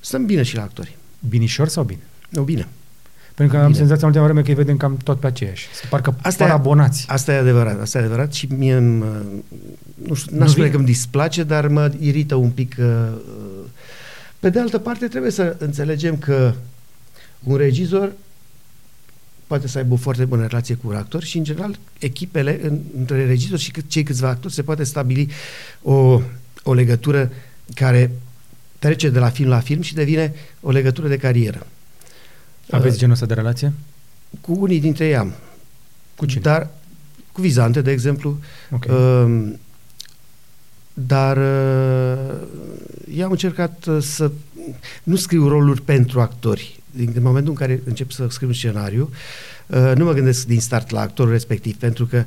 [0.00, 0.96] Stăm bine și la actori.
[1.28, 2.00] Binișor sau bine?
[2.28, 2.68] Nu, bine.
[3.34, 3.78] Pentru că am Bine.
[3.78, 5.68] senzația ultima vreme că îi vedem cam tot pe aceiași.
[5.74, 7.04] Se parcă Asta par e- abonați.
[7.08, 9.06] Asta e adevărat, asta e adevărat și mie îmi, uh,
[10.08, 10.68] nu știu, Nu n-aș spune vine.
[10.70, 12.74] că îmi displace, dar mă irită un pic.
[12.78, 13.64] uh, uh,
[14.38, 16.54] Pe de altă parte, trebuie să înțelegem că
[17.42, 18.12] un regizor
[19.46, 22.78] poate să aibă o foarte bună relație cu un actor și, în general, echipele în,
[22.98, 25.30] între regizor și cât- cei câțiva actori se poate stabili
[25.82, 26.20] o,
[26.62, 27.30] o legătură
[27.74, 28.10] care
[28.78, 31.66] trece de la film la film și devine o legătură de carieră.
[32.70, 33.72] Aveți Uh, genul ăsta de relație?
[34.40, 35.32] Cu unii dintre ei am.
[36.16, 36.40] Cu cine?
[36.40, 36.70] Dar
[37.32, 38.38] cu Vizante, de exemplu,
[38.70, 38.84] Ok.
[38.88, 39.52] Uh,
[40.94, 42.34] dar uh,
[43.14, 44.30] eu am încercat uh, să
[45.02, 46.80] nu scriu roluri pentru actori.
[46.90, 49.10] Din, din momentul în care încep să scriu un scenariu,
[49.66, 52.24] uh, nu mă gândesc din start la actorul respectiv, pentru că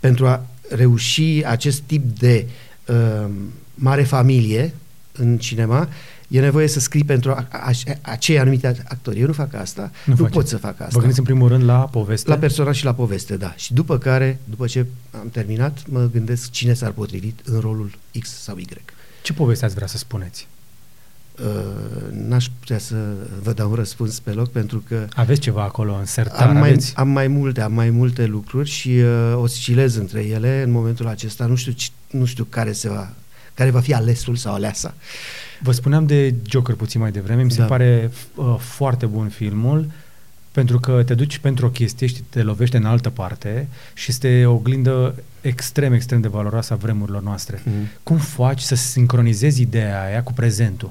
[0.00, 2.46] pentru a reuși acest tip de
[2.86, 3.30] uh,
[3.74, 4.74] mare familie
[5.12, 5.88] în cinema,
[6.28, 7.70] e nevoie să scrii pentru a, a, a,
[8.02, 9.20] acei anumite actori.
[9.20, 10.34] Eu nu fac asta, Nu nu, nu faceți.
[10.34, 10.98] pot să fac Vă asta.
[10.98, 12.30] gândiți în primul rând la poveste?
[12.30, 13.52] La personaj și la poveste, da.
[13.56, 14.86] Și după care, după ce
[15.20, 18.66] am terminat, mă gândesc cine s-ar potrivit în rolul X sau Y.
[19.22, 20.46] Ce poveste ați vrea să spuneți?
[21.44, 21.46] Uh,
[22.10, 22.94] n-aș putea să
[23.42, 26.46] vă dau un răspuns pe loc pentru că Aveți ceva acolo în sertar?
[26.48, 26.92] am mai, aveți?
[26.96, 31.46] am mai multe, am mai multe lucruri și uh, oscilez între ele în momentul acesta.
[31.46, 33.12] Nu știu, ci- nu știu care se va
[33.58, 34.94] care va fi alesul sau aleasa.
[35.60, 37.64] Vă spuneam de Joker puțin mai devreme, mi se Da.
[37.66, 39.90] pare uh, foarte bun filmul
[40.52, 44.44] pentru că te duci pentru o chestie și te lovește în altă parte și este
[44.46, 47.60] o oglindă extrem, extrem de valoroasă a vremurilor noastre.
[47.64, 47.74] Mhm.
[48.02, 50.90] Cum faci să sincronizezi ideea aia cu prezentul?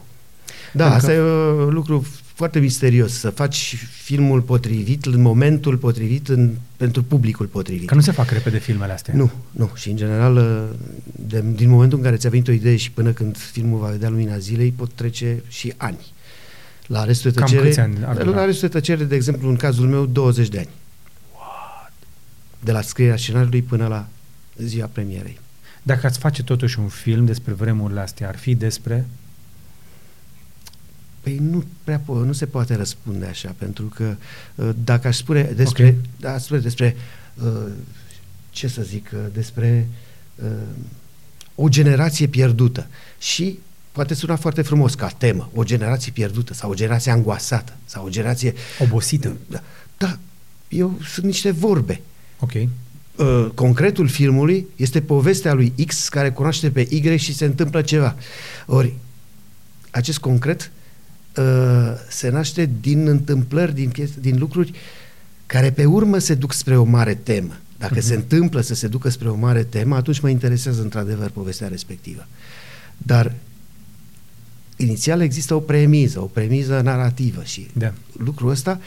[0.74, 2.06] Da, Pentru asta că- e un lucru
[2.38, 7.88] foarte misterios, să faci filmul potrivit, în momentul potrivit, în, pentru publicul potrivit.
[7.88, 9.14] Că nu se fac repede filmele astea.
[9.14, 9.72] Nu, nu.
[9.76, 10.66] Și în general,
[11.28, 14.10] de, din momentul în care ți-a venit o idee și până când filmul va vedea
[14.10, 16.00] lumina zilei, pot trece și ani.
[16.88, 18.38] La restul de Cam tăcere, câți ani ar dura?
[18.38, 20.70] la restul de tăcere, de exemplu, în cazul meu, 20 de ani.
[21.34, 21.94] What?
[22.60, 24.08] De la scrierea scenariului până la
[24.58, 25.40] ziua premierei.
[25.84, 29.06] Dacă ați face totuși un film despre vremurile astea, ar fi despre...
[31.28, 34.16] Păi nu prea po- nu se poate răspunde așa, pentru că
[34.56, 36.06] uh, dacă aș spune despre, Ok.
[36.20, 36.96] da, aș spune despre
[37.44, 37.72] uh,
[38.50, 39.88] ce să zic, uh, despre
[40.36, 40.50] uh,
[41.56, 42.88] o generație pierdută
[43.20, 43.60] și
[43.92, 48.10] poate suna foarte frumos ca temă, o generație pierdută sau o generație angoasată sau o
[48.10, 48.54] generație...
[48.80, 49.36] Obosită.
[49.48, 49.64] Da,
[49.98, 50.18] da
[50.68, 52.02] eu sunt niște vorbe.
[52.40, 52.52] Ok.
[52.54, 58.16] Uh, concretul filmului este povestea lui X care cunoaște pe Y și se întâmplă ceva.
[58.66, 58.94] Ori,
[59.92, 60.77] acest concret uh,
[62.10, 64.72] se naște din întâmplări, din, piese, din lucruri
[65.46, 67.58] care pe urmă se duc spre o mare temă.
[67.78, 68.04] Dacă uh-huh.
[68.04, 72.28] se întâmplă să se ducă spre o mare temă, atunci mă interesează într-adevăr povestea respectivă.
[72.98, 73.34] Dar
[74.76, 77.94] inițial există o premiză, o premiză narrativă și da.
[78.18, 78.80] lucrul ăsta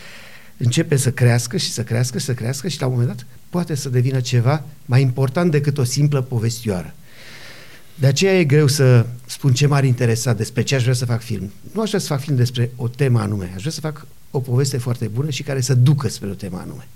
[0.57, 3.75] începe să crească și să crească și să crească și la un moment dat poate
[3.75, 6.95] să devină ceva mai important decât o simplă povestioară.
[8.01, 11.21] De aceea e greu să spun ce m-ar interesa despre ce aș vrea să fac
[11.23, 11.51] film.
[11.73, 14.39] Nu aș vrea să fac film despre o temă anume, aș vrea să fac o
[14.41, 16.89] poveste foarte bună și care să ducă spre o temă anume.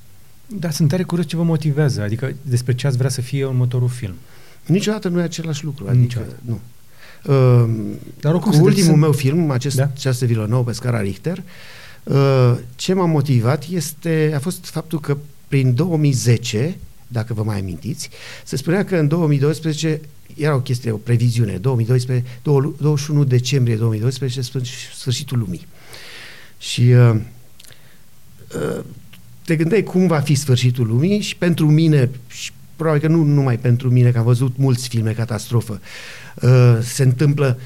[0.46, 3.88] Da, sunt tare curios ce vă motivează, adică despre ce ați vrea să fie următorul
[3.88, 4.14] film.
[4.66, 6.36] Niciodată nu e același lucru, adică Niciodată.
[6.44, 6.60] nu.
[7.24, 7.70] Uh,
[8.20, 9.90] Dar oricum cu se ultimul sunt- meu film, acest Da.
[9.98, 11.42] 6 nouă pe scara Richter,
[12.04, 15.16] uh, ce m-a motivat este, a fost faptul că
[15.48, 16.76] prin 2010,
[17.08, 18.08] dacă vă mai amintiți,
[18.44, 20.00] se spunea că în 2012
[20.36, 25.66] era o chestie, o previziune, 2012, 21 decembrie 2012, sfârș- sfârșitul lumii.
[26.58, 27.16] Și uh,
[28.54, 28.84] uh,
[29.44, 33.58] te gândeai cum va fi sfârșitul lumii și pentru mine, și probabil că nu numai
[33.58, 35.80] pentru mine, că am văzut mulți filme catastrofă,
[36.34, 37.58] uh, se întâmplă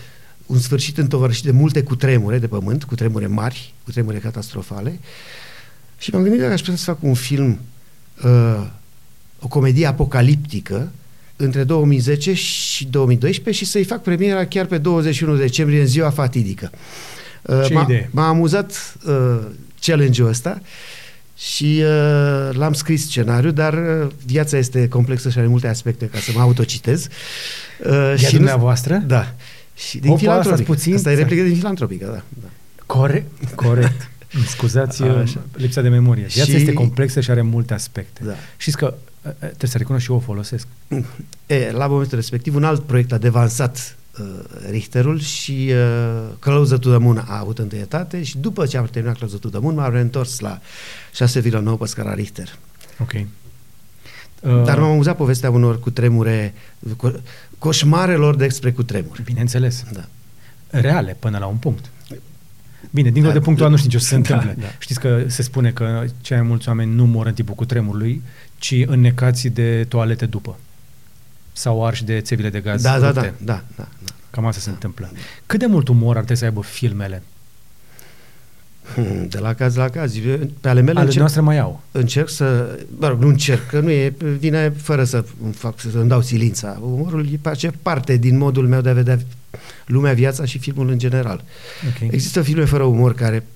[0.46, 4.98] un sfârșit întovărășit de multe cutremure de pământ, cutremure mari, cutremure catastrofale
[5.98, 7.58] și m-am gândit dacă aș putea să fac un film,
[8.24, 8.66] uh,
[9.40, 10.90] o comedie apocaliptică
[11.40, 16.70] între 2010 și 2012 și să-i fac premiera chiar pe 21 decembrie, în ziua fatidică.
[17.42, 18.08] Uh, Ce m-a, idee!
[18.12, 19.38] M-a amuzat uh,
[19.80, 20.60] challenge-ul ăsta
[21.36, 26.18] și uh, l-am scris scenariu, dar uh, viața este complexă și are multe aspecte ca
[26.18, 27.06] să mă autocitez.
[27.86, 29.02] Uh, E a și nu- dumneavoastră?
[29.06, 29.34] Da.
[29.76, 30.52] Și din Opa, filantropic.
[30.54, 30.94] stați puțin.
[30.94, 32.22] Asta e replică din filantropică, da.
[32.42, 32.48] da.
[32.86, 33.30] Corect,
[33.64, 34.10] corect.
[34.32, 35.18] Îmi Scuzați Așa.
[35.20, 35.40] Așa.
[35.56, 36.26] lipsa de memorie.
[36.26, 38.20] Viața Și- este complexă și are multe aspecte.
[38.24, 38.34] da.
[38.56, 39.07] Știți că e, e,
[39.38, 40.66] trebuie să recunosc și eu o folosesc.
[41.46, 44.26] E, la momentul respectiv, un alt proiect a devansat uh,
[44.70, 49.16] Richterul și uh, Closer to the Moon a avut întâietate și după ce am terminat
[49.18, 52.58] Closer to the Moon m-am reîntors la 6,9 pe scara Richter.
[53.00, 53.12] Ok.
[53.12, 56.54] Uh, Dar m-am amuzat povestea unor cu tremure,
[56.96, 57.20] co-
[57.58, 59.22] coșmarelor despre cu tremuri.
[59.22, 59.84] Bineînțeles.
[59.92, 60.04] Da.
[60.70, 61.90] Reale până la un punct.
[62.90, 64.62] Bine, dincolo Da, de punctul ăla nu știu ce o să se da, întâmple.
[64.62, 64.68] da.
[64.78, 68.22] Știți că se spune că cei mai mulți oameni nu mor în timpul cutremurului,
[68.58, 70.56] ci înnecați de toalete după.
[71.52, 73.34] Sau arși de țevile de gaz Da, da, rupte.
[73.38, 74.12] da, da, da, da.
[74.30, 75.10] Cam asta se întâmplă.
[75.46, 77.22] Cât de mult umor ar trebui să aibă filmele?
[78.94, 80.16] Hmm, De la caz la caz.
[80.16, 81.80] Eu, Pe ale mele Ale încerc, noastre mai au.
[81.92, 82.78] încerc să...
[82.98, 84.14] Mă rog, nu încerc, că nu e...
[84.38, 86.78] Vine fără să îmi fac, să îmi dau silința.
[86.82, 89.18] Umorul e face parte din modul meu de a vedea
[89.86, 91.44] lumea, viața și filmul în general.
[91.94, 92.08] Okay.
[92.12, 93.46] Există filme fără umor care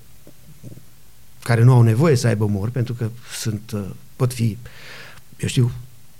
[1.43, 3.81] care nu au nevoie să aibă umor, pentru că sunt, uh,
[4.15, 4.57] pot fi,
[5.37, 5.71] eu știu,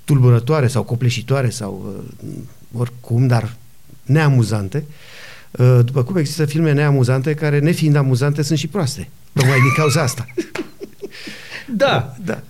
[0.03, 2.29] tulburătoare sau copleșitoare sau uh,
[2.77, 3.55] oricum, dar
[4.03, 4.83] neamuzante.
[5.51, 9.09] Uh, După cum există filme neamuzante care, nefiind amuzante, sunt și proaste.
[9.33, 10.25] Tocmai din cauza asta.
[11.75, 12.41] Da, Da,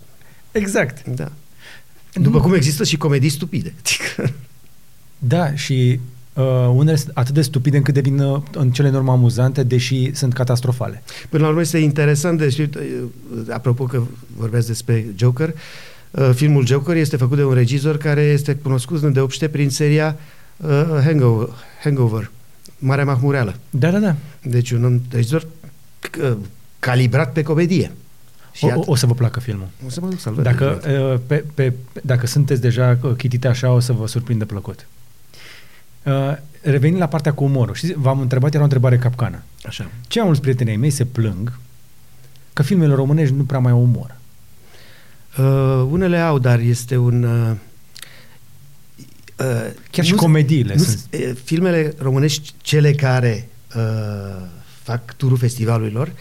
[0.51, 1.07] exact.
[1.07, 1.31] da.
[2.13, 3.73] După cum există și comedii stupide.
[3.79, 4.33] Adică,
[5.17, 5.99] Da, și
[6.33, 10.33] uh, unele sunt atât de stupide încât devin uh, în cele norme amuzante, deși sunt
[10.33, 11.03] catastrofale.
[11.29, 12.81] Până la urmă este interesant de știut, uh,
[13.49, 14.01] apropo că
[14.37, 15.53] vorbeați despre Joker,
[16.11, 20.15] uh, filmul Joker este făcut de un regizor care este cunoscut îndeopște prin seria
[20.57, 20.69] uh,
[21.03, 21.49] Hangover,
[21.83, 22.31] Hangover,
[22.77, 23.55] Marea Mahmureală.
[23.69, 24.15] Da, da, da.
[24.43, 25.47] Deci un om- regizor
[26.23, 26.37] uh,
[26.79, 27.91] calibrat pe comedie.
[28.51, 29.67] Și O, iată, o, o să vă placă filmul.
[29.85, 30.43] o să mă duc să-l văd.
[30.43, 30.81] Dacă,
[31.13, 31.73] uh, pe, pe,
[32.03, 34.87] dacă sunteți deja uh, chitite așa, o să vă surprindă plăcut.
[36.05, 39.43] Uh, revenind la partea cu umorul, știți, v-am întrebat, era o întrebare capcană.
[39.65, 39.83] Așa.
[39.83, 41.53] Cei mai mulți prietenii ai mei se plâng
[42.53, 44.15] că filmele românești nu prea mai au umor.
[45.37, 47.23] Uh, unele au, dar este un...
[47.23, 47.51] Uh,
[49.39, 50.99] uh, Chiar și nu- comediile nu, sunt.
[51.13, 54.45] uh, filmele românești, cele care uh,
[54.81, 56.11] fac turul festivalurilor,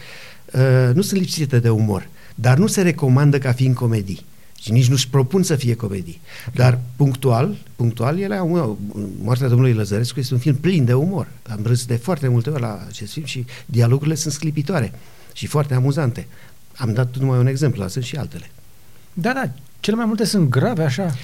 [0.51, 4.25] uh, nu sunt lipsite de umor, dar nu se recomandă ca fiind comedii.
[4.63, 6.21] Și nici nu-și propun să fie comedii.
[6.47, 6.53] Okay.
[6.55, 8.77] Dar punctual, punctual, ele au,
[9.21, 11.27] Moartea domnului Lăzărescu este un film plin de umor.
[11.49, 14.93] Am râs de foarte multe ori la acest film și dialogurile sunt sclipitoare
[15.33, 16.27] și foarte amuzante.
[16.75, 18.51] Am dat numai un exemplu, dar sunt și altele.
[19.13, 19.49] Da, da,
[19.79, 21.15] cele mai multe sunt grave așa.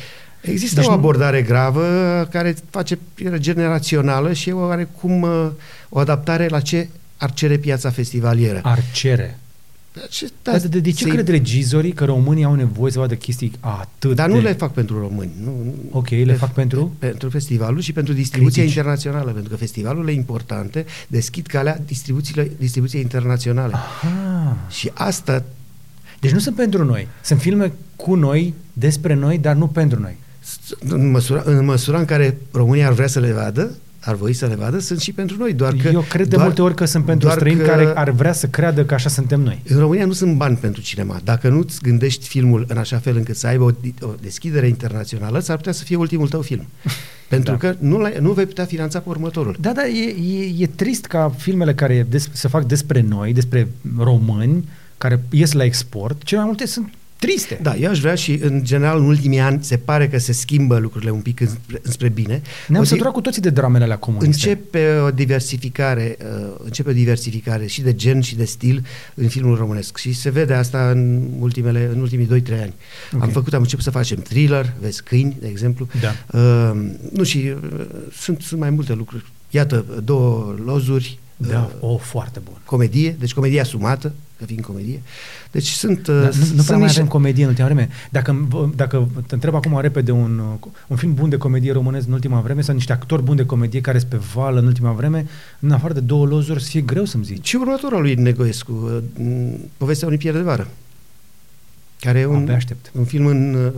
[0.42, 1.84] Există Deci deci o nu- abordare gravă
[2.32, 5.48] care face e generațională și e oarecum uh,
[5.90, 8.60] o adaptare la ce ar cere piața festivalieră.
[8.64, 9.40] Ar cere.
[10.10, 13.52] Ce, Dar de, de ce să-i- cred regizorii că românii au nevoie să vadă chestii
[13.60, 14.34] atât Dar de...
[14.36, 15.32] nu le fac pentru români.
[15.44, 16.96] Nu, nu- Ok, le fac pentru?
[17.00, 18.78] pentru festivalul și pentru distribuția Critici.
[18.78, 23.74] internațională, pentru că festivalurile importante deschid calea distribuțiile, distribuției internaționale.
[23.74, 24.58] Aha.
[24.70, 25.44] Și asta,
[26.20, 27.08] Deci nu sunt pentru noi.
[27.24, 30.18] Sunt filme cu noi, despre noi, dar nu pentru noi.
[30.80, 34.46] în măsura, în măsura în care România ar vrea să le vadă, ar voi să
[34.46, 35.54] le vadă, sunt și pentru noi.
[35.54, 37.86] Doar că, Eu cred de doar, multe ori că sunt pentru doar străini că care
[37.96, 39.62] ar vrea să creadă că așa suntem noi.
[39.68, 41.20] În România nu sunt bani pentru cinema.
[41.24, 43.72] Dacă nu-ți gândești filmul în așa fel încât să aibă o,
[44.08, 46.66] o deschidere internațională, s-ar putea să fie ultimul tău film.
[47.30, 47.58] Pentru Da.
[47.58, 49.56] că nu, l-ai- nu vei putea finanța pe următorul.
[49.60, 53.68] Da, da, e, e, e trist ca filmele care des, se fac despre noi, despre
[53.98, 57.60] români, care ies la export, cele mai multe sunt triste.
[57.62, 60.78] Da, eu aș vrea și, în general, în ultimii ani, se pare că se schimbă
[60.78, 62.42] lucrurile un pic înspre, înspre bine.
[62.68, 64.50] Ne-am O di- săturat cu toții de dramele alea comuniste.
[64.50, 69.56] Începe o diversificare, uh, începe o diversificare și de gen și de stil în filmul
[69.58, 72.74] românesc și se vede asta în ultimele în ultimii 2-3 ani.
[73.14, 73.22] Ok.
[73.22, 75.88] Am făcut, am început să facem thriller, vezi câini, de exemplu.
[76.02, 76.40] Da.
[76.40, 76.82] Uh,
[77.14, 77.86] nu și uh,
[78.18, 79.26] sunt sunt mai multe lucruri.
[79.50, 82.54] Iată, două lozuri, Da, uh, o, foarte bun.
[82.66, 85.02] comedie, deci comedie asumată, că fiind comedie.
[85.52, 87.90] Deci sunt uh, Da, nu, nu sunt prea mai niște- avem comedie în ultima vreme.
[88.10, 92.08] Dacă, vă- dacă te întreb acum repede un, uh, un film bun de comedie românesc
[92.08, 94.92] în ultima vreme sau niște actori buni de comedie care sunt pe vală în ultima
[94.92, 95.26] vreme,
[95.60, 97.48] în afară de două lozuri, să fie greu să-mi zici.
[97.48, 100.68] Și următorul lui Negoescu, uh, m, Povestea unui pier de vară,
[102.00, 102.92] care e un, Abia aștept.
[102.94, 103.72] un film în, uh,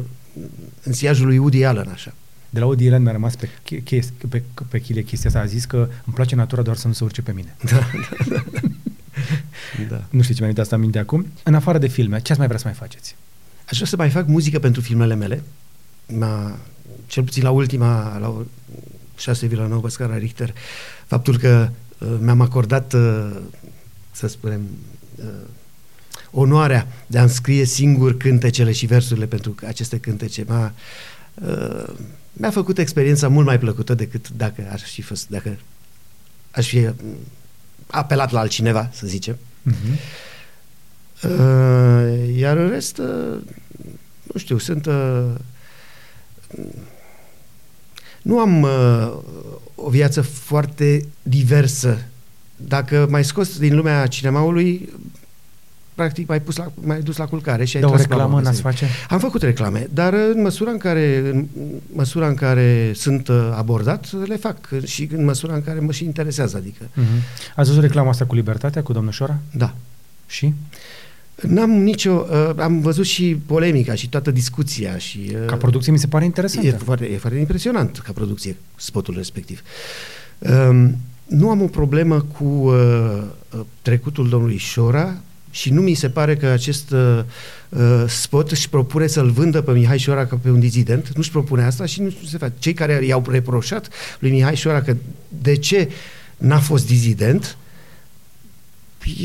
[0.84, 2.14] în siajul lui Woody Allen, așa.
[2.50, 5.42] De la Woody Allen mi-a rămas pe, che- ches- pe, pe chile chestia asta.
[5.42, 7.56] A zis că îmi place natura doar să nu se urce pe mine.
[7.64, 7.80] Da.
[10.10, 11.26] Nu știu ce mi-a venit asta în minte acum.
[11.44, 13.16] În afară de filme, ce ați mai vrea să mai faceți?
[13.70, 15.44] Aș vrea să mai fac muzică pentru filmele mele.
[16.06, 16.58] Ma,
[17.08, 18.44] cel puțin la ultima, la o-
[19.18, 20.54] 6,9 pe scara Richter,
[21.06, 23.38] faptul că uh, mi-am acordat, uh,
[24.12, 24.62] să spunem,
[25.16, 25.26] uh,
[26.32, 30.44] onoarea de a-mi scrie singur cântecele și versurile pentru aceste cântece.
[30.48, 30.74] M-a,
[31.34, 31.94] uh,
[32.34, 35.58] mi-a făcut experiența mult mai plăcută decât dacă aș fi fost, dacă
[36.52, 36.94] aș fi uh,
[37.92, 39.38] apelat la altcineva, să zicem.
[39.70, 39.98] Mm-hmm.
[41.24, 43.38] Uh, iar în rest, uh,
[44.34, 44.86] nu știu, sunt...
[44.86, 45.26] Uh,
[48.22, 49.14] nu am uh,
[49.76, 51.98] o viață foarte diversă.
[52.56, 54.90] Dacă mai scos din lumea cinemaului,
[56.02, 58.42] practic mai pus la, mai dus la culcare și ai Dar o tras reclamă baba,
[58.42, 58.86] n-ați să face?
[58.86, 59.12] zic.
[59.12, 61.46] Am făcut reclame, dar în măsura în care, în
[61.94, 66.04] măsura în care sunt uh, abordat, le fac și în măsura în care mă și
[66.04, 67.54] interesează, adică, Mm-hmm.
[67.56, 69.38] Ați văzut reclama asta cu Libertatea, cu domnul Șora?
[69.52, 69.74] da.
[70.28, 70.54] Și?
[71.42, 72.26] N-am nicio...
[72.30, 75.32] Uh, am văzut și polemica și toată discuția și...
[75.34, 76.68] Uh, Ca producție mi se pare interesantă.
[76.68, 79.62] E foarte, e foarte impresionant ca producție spotul respectiv.
[80.40, 82.74] Um, nu am o problemă cu uh,
[83.54, 85.16] uh, trecutul domnului Șora
[85.52, 87.24] și nu mi se pare că acest uh,
[87.70, 91.12] uh, spot își propune să-l vândă pe Mihai Șora ca pe un dizident.
[91.16, 92.54] Nu-și propune asta și nu se face.
[92.60, 93.88] Cei care i-au reproșat
[94.20, 94.96] lui Mihai Șora că
[95.28, 95.90] de ce
[96.38, 97.58] n-a fost dizident,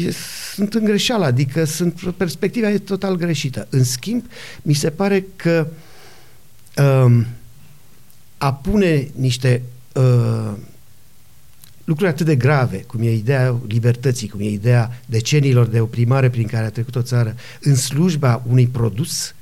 [0.05, 0.13] e,
[0.55, 3.67] sunt în greșeală, adică sunt, perspectiva e total greșită.
[3.71, 4.25] În schimb,
[4.63, 5.67] mi se pare că
[6.77, 7.27] um,
[8.39, 9.63] a pune niște
[9.93, 10.53] uh,
[11.87, 16.47] lucruri atât de grave, cum e ideea libertății, cum e ideea decenilor de oprimare prin
[16.47, 19.35] care a trecut o țară, în slujba unui produs,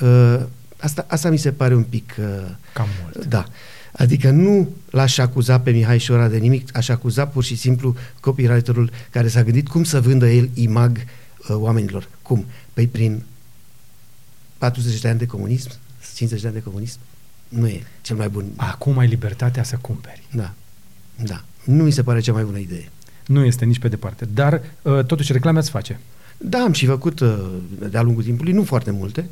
[0.00, 0.40] uh,
[0.76, 2.14] asta, asta mi se pare un pic...
[2.18, 2.24] Uh,
[2.72, 3.26] Cam mult.
[3.26, 3.44] da.
[3.92, 8.90] Adică nu l-aș acuza pe Mihai Șora de nimic, aș acuza pur și simplu copywriterul
[9.10, 11.04] care s-a gândit cum să vândă el imag uh,
[11.48, 12.08] oamenilor.
[12.22, 12.46] Cum?
[12.72, 13.22] Păi prin
[14.58, 15.70] 40 de ani de comunism,
[16.14, 16.98] 50 de ani de comunism,
[17.48, 18.44] nu e cel mai bun.
[18.56, 20.22] Acum ai libertatea să cumperi.
[20.32, 20.52] Da.
[21.22, 21.44] Da.
[21.64, 22.88] Nu mi se pare cea mai bună idee.
[23.26, 24.28] Nu este nici pe departe.
[24.34, 26.00] Dar, uh, totuși, reclame ați face.
[26.36, 27.38] Da, am și făcut uh,
[27.90, 29.28] de-a lungul timpului, nu foarte multe,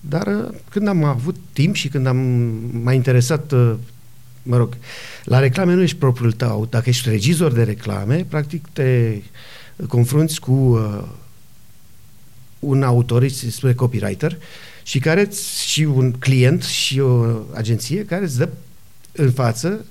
[0.00, 2.16] dar uh, când am avut timp și când am
[2.82, 3.74] m-a interesat, uh,
[4.42, 4.76] mă rog,
[5.24, 6.66] la reclame nu ești propriul tău.
[6.70, 9.18] Dacă ești regizor de reclame, practic te
[9.88, 11.02] confrunți cu uh,
[12.58, 14.38] un autor, se spune copywriter,
[14.82, 15.28] și care
[15.66, 18.48] și un client și o agenție care îți dă
[19.12, 19.84] în față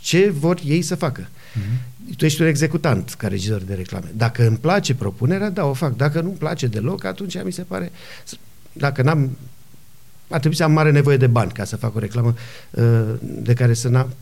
[0.00, 1.28] ce vor ei să facă.
[1.28, 2.16] Mm-hmm.
[2.16, 4.06] Tu ești un executant ca regizor de reclame.
[4.16, 5.96] Dacă îmi place propunerea, da, o fac.
[5.96, 7.92] Dacă nu-mi place deloc, atunci mi se pare...
[8.72, 9.36] Dacă n-am...
[10.28, 12.34] Ar trebui să am mare nevoie de bani ca să fac o reclamă
[12.70, 14.14] uh, de care să, n-am,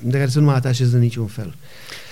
[0.00, 1.54] de care să nu mă atașez în niciun fel.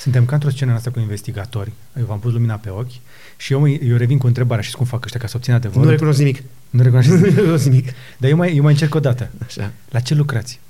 [0.00, 1.72] Suntem ca într-o scenă asta cu investigatori.
[1.98, 2.92] Eu v-am pus lumina pe ochi
[3.36, 5.84] și eu, mă, eu revin cu întrebarea și cum fac ăștia ca să obțină adevărul.
[5.84, 6.42] Nu recunosc nimic.
[6.70, 7.88] Nu recunoaște Nu recunosc nimic.
[8.18, 9.30] Dar eu mai, eu mai încerc o dată.
[9.46, 9.72] Așa.
[9.90, 10.60] La ce lucrați?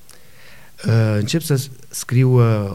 [0.86, 2.74] Uh, încep să scriu uh,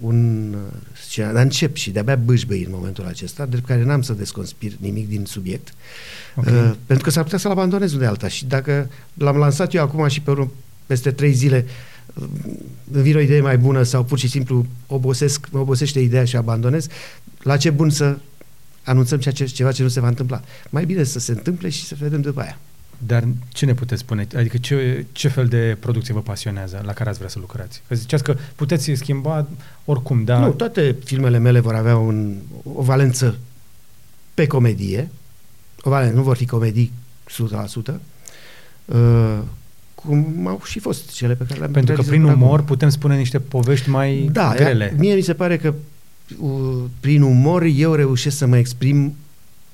[0.00, 0.60] un uh,
[1.06, 5.08] scenariu, dar încep și de-abia bâșbăi în momentul acesta, de care n-am să desconspir nimic
[5.08, 5.74] din subiect,
[6.36, 6.46] Ok.
[6.46, 10.08] uh, pentru că s-ar putea să-l abandonez unde alta și dacă l-am lansat eu acum
[10.08, 10.50] și pe urmă,
[10.86, 11.66] peste trei zile
[12.14, 12.24] uh,
[12.92, 16.36] îmi vine o idee mai bună sau pur și simplu obosesc, mă obosește ideea și
[16.36, 16.86] abandonez,
[17.42, 18.18] la ce bun să
[18.82, 20.42] anunțăm ceea ce, ceva ce nu se va întâmpla.
[20.70, 22.58] Mai bine să se întâmple și să vedem după aia.
[23.06, 24.26] Dar ce ne puteți spune?
[24.36, 27.82] Adică ce, ce fel de producție vă pasionează, la care ați vrea să lucrați?
[27.88, 29.46] Că ziceați că puteți schimba
[29.84, 30.40] oricum, dar...
[30.40, 33.38] Nu, toate filmele mele vor avea un, o valență
[34.34, 35.10] pe comedie,
[35.80, 36.92] o valență, nu vor fi comedii
[37.90, 37.94] 100%,
[38.84, 39.38] uh,
[39.94, 42.66] cum au și fost cele pe care le-am Pentru că realizat prin până umor acum.
[42.66, 44.94] putem spune niște povești mai da, grele.
[44.98, 45.74] Mie mi se pare că
[46.40, 49.14] uh, prin umor eu reușesc să mă exprim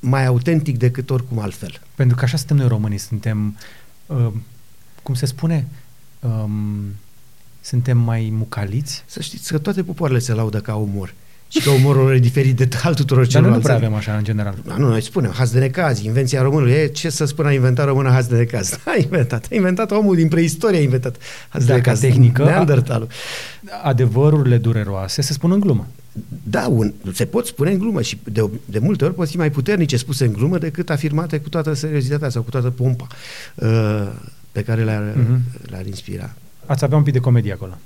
[0.05, 1.81] mai autentic decât oricum altfel.
[1.95, 3.57] Pentru că așa suntem noi românii, suntem,
[4.07, 4.27] uh,
[5.03, 5.67] cum se spune,
[6.21, 6.85] um,
[7.61, 11.15] suntem mai mucaliți, Să știți că toate popoarele se laudă ca umor
[11.49, 13.65] și că umorul e diferit de al tuturor dar noi nu celorlalți.
[13.67, 14.55] prea avem așa în general.
[14.67, 16.73] Da, nu, noi spunem, haz de necaz, invenția românului.
[16.73, 18.79] E, ce să spun, a inventat română haz de necaz?
[18.85, 19.47] A inventat.
[19.51, 21.17] A inventat omul din preistorie, a inventat
[21.49, 22.01] haz de Dacă necaz.
[22.01, 23.09] tehnică- Neandertalul.
[23.83, 25.87] Adevărurile dureroase se spun în glumă.
[26.43, 29.51] Da, un, se pot spune în glumă și de, de multe ori pot fi mai
[29.51, 33.07] puternice spuse în glumă decât afirmate cu toată seriozitatea sau cu toată pompa
[33.55, 34.09] uh,
[34.53, 35.21] pe care le-ar, Mhm.
[35.39, 35.71] uh-huh.
[35.71, 36.35] le-ar inspira.
[36.67, 37.79] Ați avea un pic de comedie acolo.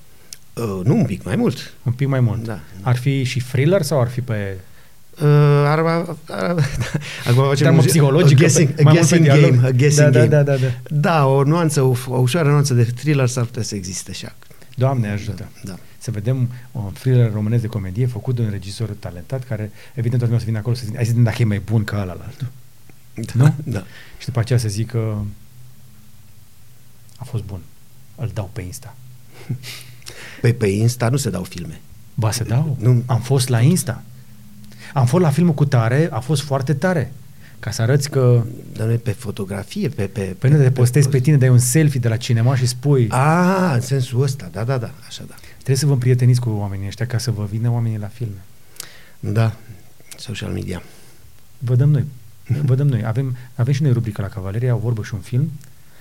[0.54, 1.72] Uh, nu un pic, mai mult.
[1.82, 2.44] Un pic mai mult.
[2.44, 2.60] Da.
[2.80, 4.56] Ar fi și thriller sau ar fi pe...
[5.22, 5.26] Uh,
[5.66, 6.54] ar, ar, ar,
[7.28, 9.54] acum facem Dramă un- psihologică, a guessing, pe- a mai mult pe guessing dialog.
[9.54, 10.42] game, a guessing Da, da, game.
[10.42, 10.66] da, da, da.
[10.90, 14.57] Da, o nuanță, o, o ușoară nuanță de thriller s-ar putea să existe și acolo.
[14.78, 15.48] Doamne ajută.
[15.64, 15.78] Da.
[15.98, 20.24] Să vedem un thriller românesc de comedie făcut de un regizor talentat care, evident, toată
[20.24, 22.00] lumea o să vină acolo să zică, hai să vedem dacă e mai bun ca
[22.00, 22.48] ăla altul.
[23.14, 23.54] Da, Nu?
[23.64, 23.84] Da.
[24.18, 25.26] Și după aceea să zică
[27.16, 27.60] a fost bun.
[28.14, 28.94] Îl dau pe Insta.
[30.40, 31.80] Păi pe Insta nu se dau filme.
[32.14, 32.76] Ba să dau?
[32.80, 33.02] Nu.
[33.06, 34.02] Am fost la Insta.
[34.94, 37.12] Am fost la filmul cu tare, a fost foarte tare.
[37.61, 38.42] Ca să arăți că
[38.72, 40.06] Dar nu e pe fotografie, pe...
[40.06, 43.06] pe Păi nu te postezi pe tine, dai un selfie de la cinema și spui
[43.09, 45.34] A, în sensul ăsta, da, da, da, așa da.
[45.54, 48.42] trebuie să vă împrieteniți cu oamenii ăștia ca să vă vină oamenii la filme.
[49.20, 49.56] Da,
[50.16, 50.82] social media.
[51.59, 52.04] Vă dăm noi.
[52.68, 53.04] Vă dăm noi.
[53.04, 55.50] Avem, avem și noi rubrică la Cavaleria, o vorbă și un film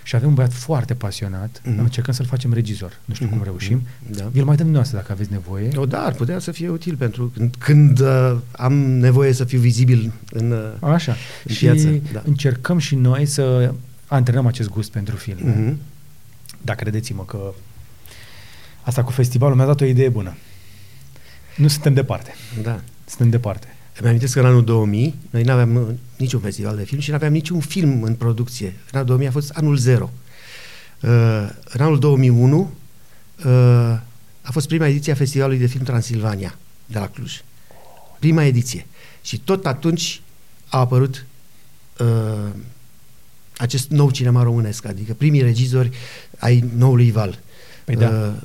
[0.08, 1.62] și avem un băiat foarte pasionat.
[1.66, 1.80] Mhm.
[1.80, 3.00] Încercăm să-l facem regizor.
[3.06, 3.82] Nu știu cum Mhm, reușim.
[4.10, 4.22] Da.
[4.24, 5.70] El mai dăm dumneavoastră dacă aveți nevoie.
[5.76, 9.60] O, da, ar putea să fie util pentru când, când uh, am nevoie să fiu
[9.60, 10.52] vizibil în...
[10.52, 11.16] Uh, Așa.
[11.46, 12.22] În și piață, da.
[12.26, 13.74] încercăm și noi să
[14.08, 15.54] antrenăm acest gust pentru filme.
[15.54, 15.76] uh-huh.
[16.62, 17.54] Dar credeți-mă că
[18.82, 20.36] asta cu festivalul mi-a dat o idee bună.
[21.58, 22.34] Nu suntem departe.
[22.64, 22.80] Da.
[23.06, 23.68] Suntem departe.
[24.00, 25.88] Îmi amintesc că în anul 2000 noi nu aveam uh,
[26.18, 28.66] niciun festival de film și nu aveam niciun film în producție.
[28.66, 30.12] În anul 2000 a fost anul zero.
[31.02, 31.10] Uh,
[31.64, 32.74] în anul 2001
[33.46, 33.52] uh,
[34.42, 37.42] a fost prima ediție a Festivalului de Film Transilvania de la Cluj.
[38.20, 38.86] Prima ediție.
[39.22, 40.22] Și tot atunci
[40.68, 41.26] a apărut
[42.00, 42.50] uh,
[43.58, 45.90] acest nou cinema românesc, adică primii regizori
[46.40, 47.40] ai noului val.
[47.86, 48.10] Păi da.
[48.10, 48.42] Uh,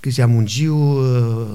[0.00, 1.46] Cristian Mungiu, uh,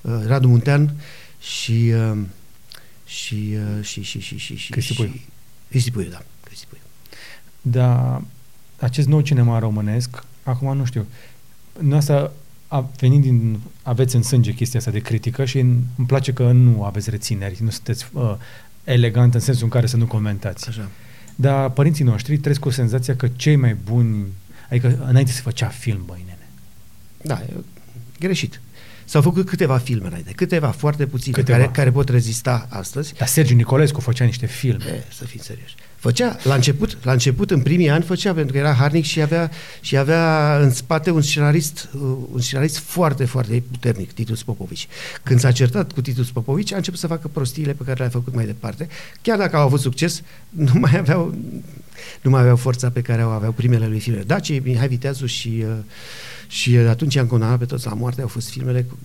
[0.00, 2.18] uh, Radu Muntean și uh, și, uh,
[3.04, 5.08] și, și, și, și, și, Cristi Puiu.
[5.08, 5.24] și-
[5.68, 6.22] Cristi Puiu, da.
[6.44, 6.82] Cristi Puiu.
[7.62, 8.22] Dar
[8.78, 11.06] acest nou cinema românesc, acum nu știu,
[11.80, 12.32] noastră
[12.68, 16.52] a venit din, aveți în sânge chestia asta de critică și în, îmi place că
[16.52, 18.34] nu aveți rețineri, nu sunteți uh,
[18.84, 20.68] elegant în sensul în care să nu comentați.
[20.68, 20.88] Așa.
[21.34, 24.26] Dar părinții noștri trăiesc cu senzația că cei mai buni,
[24.70, 26.48] adică înainte se făcea film, băi nene.
[27.22, 27.54] Da, e
[28.18, 28.60] greșit.
[29.10, 31.58] S-au făcut câteva filme înainte, câteva, foarte puține, Câteva.
[31.58, 33.14] Care, care pot rezista astăzi.
[33.14, 34.84] Dar Sergiu Nicolescu făcea niște filme.
[34.84, 35.74] E, să fim serioși.
[35.96, 39.50] Făcea, la început, la început, în primii ani, făcea, pentru că era harnic și avea,
[39.80, 42.00] și avea în spate un scenarist, uh,
[42.32, 44.88] un scenarist foarte, foarte puternic, Titus Popovici.
[45.22, 48.34] Când s-a certat cu Titus Popovici, a început să facă prostiile pe care le-a făcut
[48.34, 48.88] mai departe.
[49.22, 50.22] Chiar dacă au avut succes,
[50.72, 51.34] nu mai aveau,
[52.22, 54.22] nu mai aveau forța pe care o aveau primele lui filme.
[54.26, 55.76] Daci, Mihai Viteazu și, uh,
[56.52, 58.96] și atunci i-am condamnat pe toți la moarte, au fost filmele cu-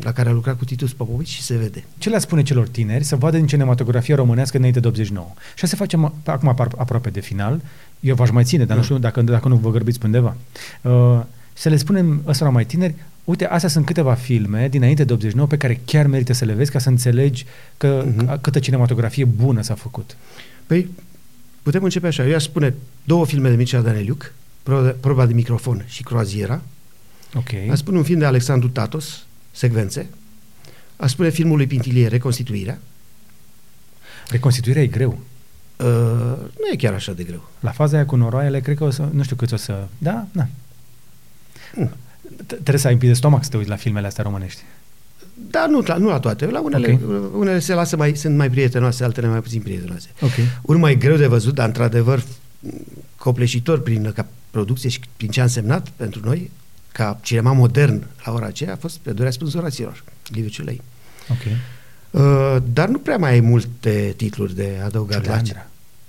[0.00, 1.84] la care a lucrat cu Titus Popovici și se vede.
[1.98, 5.26] Ce le spune celor tineri să vadă din cinematografia românească înainte de 89?
[5.56, 7.60] Și să facem a- acum apar- aproape de final.
[8.00, 8.86] Eu v-aș mai ține, dar nu Da.
[8.88, 10.36] știu dacă, dacă nu vă grăbiți pe undeva.
[10.82, 11.20] Uh,
[11.52, 12.94] să le spunem ăstora mai tineri,
[13.24, 16.70] uite, astea sunt câteva filme dinainte de 89 pe care chiar merită să le vezi
[16.70, 17.46] ca să înțelegi
[17.76, 18.26] că, Mhm.
[18.36, 18.40] uh-huh.
[18.40, 20.16] câtă cinematografie bună s-a făcut.
[20.66, 20.88] Păi,
[21.62, 22.26] putem începe așa.
[22.26, 22.74] Eu aș spune
[23.04, 24.32] două filme de Mircea Daneliuc,
[24.62, 26.60] Pro- Proba de microfon și Croaziera.
[27.34, 27.48] Ok.
[27.70, 30.08] Aș spune un film de Alexandru Tatos, Secvențe.
[30.96, 32.78] Aș spune filmul lui Pintilie, Reconstituirea.
[34.28, 35.18] Reconstituirea e greu.
[35.76, 35.86] Uh,
[36.36, 37.48] nu e chiar așa de greu.
[37.60, 39.86] La faza aia cu noroaiele, cred că o să, nu știu cât o să...
[39.98, 40.26] Da?
[40.32, 40.46] Da.
[41.74, 41.90] Mm.
[42.46, 44.62] Trebuie să ai un pic de stomac să te uiți la filmele astea românești.
[45.50, 46.46] Da, nu, la- nu la toate.
[46.46, 47.34] La unele, Ok.
[47.38, 50.08] unele se lasă mai, sunt mai prietenoase, altele mai puțin prietenoase.
[50.20, 50.30] Ok.
[50.62, 52.22] Unul mai greu de văzut, dar într-adevăr
[53.16, 56.50] copleșitor prin ca producție și prin ce a însemnat pentru noi,
[56.92, 60.80] ca cinema modern la ora aceea, a fost pe Dorea Spânzuraților, Liviu Ciulei.
[61.28, 61.38] Ok.
[62.10, 65.66] Uh, dar nu prea mai ai multe titluri de adăugat la Ciuleandra.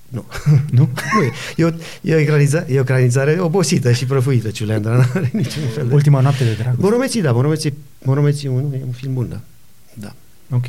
[0.07, 0.25] Nu.
[0.77, 0.89] Nu?
[1.13, 1.31] nu e.
[1.55, 1.69] E o,
[2.01, 5.93] e, o ecraniza, e o ecranizare obosită și prăfuită, Ciuleandra, nu are niciun fel de...
[5.93, 6.81] Ultima noapte de dragoste.
[6.81, 7.73] Monomeții, da, Monomeții,
[8.03, 9.39] Monomeții 1 e un film bun, da.
[9.93, 10.13] da.
[10.55, 10.65] Ok.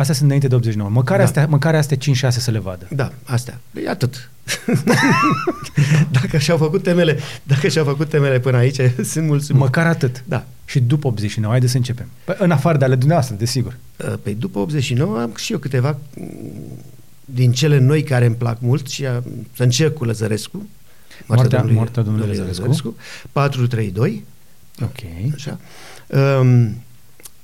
[0.00, 0.90] Astea sunt înainte de 89.
[0.90, 1.24] Măcar, Da.
[1.24, 2.86] astea, măcar astea 5-6 să le vadă.
[2.90, 3.60] Da, astea.
[3.84, 4.30] E atât.
[6.20, 8.80] dacă și-au făcut temele, dacă și-au făcut temele până aici,
[9.12, 9.62] sunt mulțumit.
[9.62, 10.22] Măcar atât.
[10.28, 10.44] Da.
[10.64, 12.06] Și după 89, haideți să începem.
[12.24, 13.76] Păi, în afară de ale dumneavoastră, desigur.
[13.96, 16.28] Uh, Păi după 89 am și eu câteva mm,
[17.24, 19.22] din cele noi care îmi plac mult și a,
[19.56, 20.68] să încerc cu Lăzărescu.
[21.26, 22.96] Moartea- moartea domnului Lăzărescu.
[23.32, 24.24] 432,
[24.82, 24.98] Ok.
[25.34, 25.58] așa.
[26.38, 26.66] Um,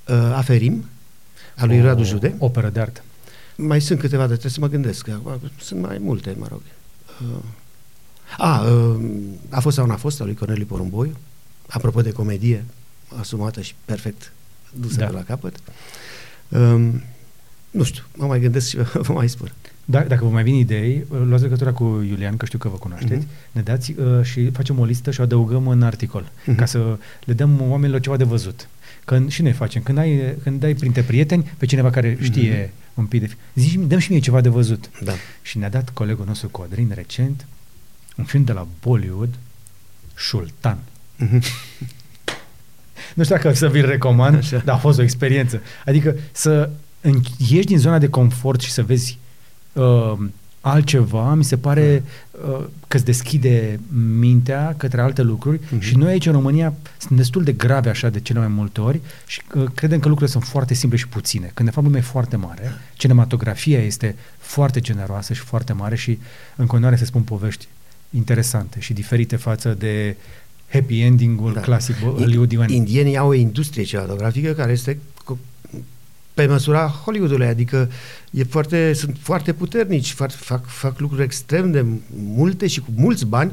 [0.07, 0.85] uh, Aferim,
[1.57, 2.35] a lui O Radu Jude.
[2.37, 3.01] Operă de artă.
[3.55, 5.03] Mai sunt câteva, dar trebuie să mă gândesc.
[5.05, 6.61] că acum Sunt mai multe, mă rog.
[7.21, 7.37] Uh,
[8.37, 9.01] a, uh,
[9.49, 11.15] a fost sau n-a fost, a lui Corneliu Porumboiu.
[11.67, 12.63] Apropo de comedie,
[13.19, 14.31] asumată și perfect
[14.73, 15.05] dusă Da.
[15.05, 15.11] da.
[15.11, 15.55] pe la capăt.
[16.49, 17.01] Um,
[17.71, 19.51] nu știu, mă mai gândesc și vă mai spun.
[19.85, 23.25] Da, dacă vă mai vin idei, luați legătura cu Iulian, că știu că vă cunoașteți,
[23.25, 23.27] Mhm.
[23.51, 26.55] ne dați uh, și facem o listă și o adăugăm în articol, Mhm.
[26.57, 28.67] ca să le dăm oamenilor ceva de văzut.
[29.07, 33.05] Când, și noi facem, când ai, când ai printre prieteni pe cineva care știe un
[33.05, 33.29] pic de...
[33.55, 34.89] Zici, dăm și mie ceva de văzut.
[35.03, 35.13] Da.
[35.41, 37.45] Și ne-a dat colegul nostru Codrin recent
[38.17, 39.29] un film de la Bollywood,
[40.15, 40.77] Sultan.
[41.15, 41.43] Mhm.
[43.13, 44.57] Nu știu dacă să vi-l recomand, Așa.
[44.65, 45.61] dar a fost o experiență.
[45.85, 46.69] Adică să
[47.01, 49.17] în- ieși din zona de confort și să vezi
[49.73, 50.13] uh,
[50.71, 52.03] altceva, mi se pare
[52.47, 53.79] uh, că îți deschide
[54.19, 55.79] mintea către alte lucruri Mhm.
[55.79, 58.99] și noi aici în România sunt destul de grave așa de cele mai multe ori
[59.25, 62.03] și uh, credem că lucrurile sunt foarte simple și puține, când de fapt lumea e
[62.03, 62.71] foarte mare.
[62.93, 66.19] Cinematografia este foarte generoasă și foarte mare și
[66.55, 67.67] în continuare se spun povești
[68.09, 70.15] interesante și diferite față de
[70.71, 71.59] happy ending-ul Da.
[71.61, 72.69] clasic bă, I- hollywoodian.
[72.69, 75.39] Indienii au o industrie cinematografică care este cu-
[76.37, 77.89] pe măsura Hollywoodului, adică
[78.31, 81.85] e foarte, sunt foarte puternici, fac, fac, fac lucruri extrem de
[82.35, 83.51] multe și cu mulți bani,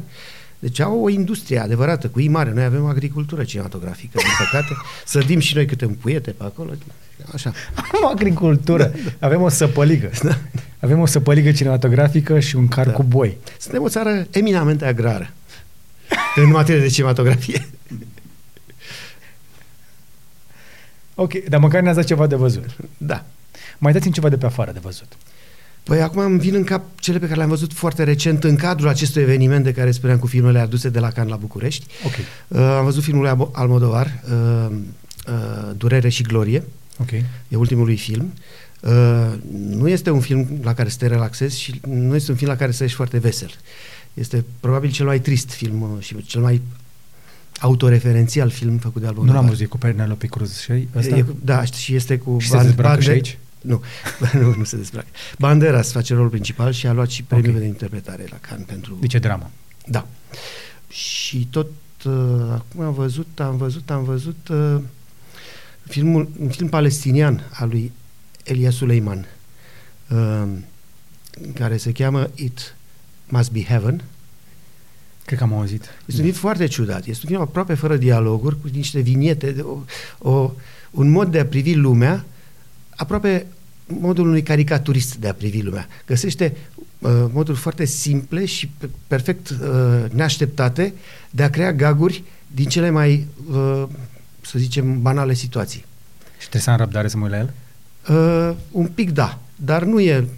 [0.59, 2.53] deci au o industrie adevărată, cu I mare.
[2.53, 4.74] Noi avem agricultură cinematografică, din păcate.
[5.07, 6.70] Sădim și noi câte un puiete pe acolo,
[7.32, 7.53] așa.
[7.74, 10.11] Avem agricultură, avem o săpăligă.
[10.78, 12.93] Avem o săpăligă cinematografică și un car Da.
[12.93, 13.39] cu boi.
[13.59, 15.30] Suntem o țară eminamente agrară
[16.37, 17.68] în materie de cinematografie.
[21.14, 22.64] Ok, dar măcar ne-ați dat ceva de văzut.
[22.96, 23.24] Da.
[23.78, 25.12] Mai dați-mi ceva de pe afară de văzut.
[25.82, 28.88] Păi acum îmi vin în cap cele pe care le-am văzut foarte recent în cadrul
[28.88, 31.86] acestui eveniment de care spuneam cu filmele aduse de la Cannes la București.
[32.04, 32.12] Ok,
[32.48, 34.76] Uh, am văzut filmul lui Abo- Almodovar, uh,
[35.28, 36.62] uh, Durere și Glorie,
[37.00, 37.10] ok.
[37.48, 38.32] e ultimul lui film.
[38.80, 39.32] Uh,
[39.68, 42.56] nu este un film la care să te relaxezi și nu este un film la
[42.56, 43.50] care să ești foarte vesel.
[44.14, 46.60] Este probabil cel mai trist film uh, și cel mai
[47.64, 49.40] autoreferențial film făcut de Nu Almodovar.
[49.40, 51.16] l-am văzut cu Penelope Cruz și ăsta?
[51.16, 52.38] E, cu- da, și este cu...
[52.38, 53.38] Și se dezbracă și Bande- aici?
[53.60, 53.82] Nu,
[54.40, 55.06] nu, nu se dezbracă.
[55.38, 57.60] Banderas face rolul principal și a luat și premiul Ok.
[57.60, 58.96] de interpretare la Cannes pentru...
[59.00, 59.50] Deci e dramă.
[59.86, 60.06] Da.
[60.88, 61.66] Și tot
[62.04, 62.12] uh,
[62.50, 64.76] acum am văzut, am văzut, am văzut uh,
[65.88, 67.92] filmul, un film palestinian al lui
[68.44, 69.26] Elia Suleiman,
[70.10, 70.42] uh,
[71.54, 72.76] care se cheamă It
[73.28, 74.04] Must Be Heaven.
[75.25, 75.83] Cred că am auzit.
[76.07, 77.07] Este un film foarte ciudat.
[77.07, 79.79] Este un film aproape fără dialoguri, cu niște viniete, de o,
[80.31, 80.53] o,
[80.91, 82.25] un mod de a privi lumea,
[82.97, 83.47] aproape
[83.87, 85.89] modul unui caricaturist de a privi lumea.
[86.07, 86.57] Găsește
[86.99, 90.95] uh, moduri foarte simple și pe- perfect uh, neașteptate
[91.31, 93.83] de a crea gaguri din cele mai, uh,
[94.41, 95.85] să zicem, banale situații.
[96.39, 97.53] Și trebuie să am răbdare să mă uit la el?
[98.09, 100.29] Uh, un pic da, dar nu e,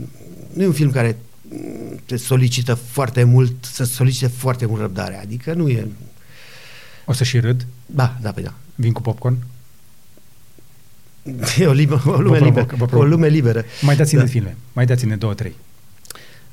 [0.53, 1.26] nu e un film care mm,
[2.05, 5.17] te solicită foarte mult, să solicite foarte mult răbdare.
[5.23, 5.87] Adică nu e...
[7.05, 7.67] O să și râd?
[7.87, 8.55] Da, da, pe da.
[8.75, 9.37] Vin cu popcorn?
[11.59, 12.77] E o, liber, o lume provoc, liberă.
[12.77, 13.09] vă O provoc.
[13.09, 13.65] lume liberă.
[13.83, 14.27] Mai dați-ne Da.
[14.27, 14.57] filme.
[14.73, 15.55] Mai dați-ne două, trei.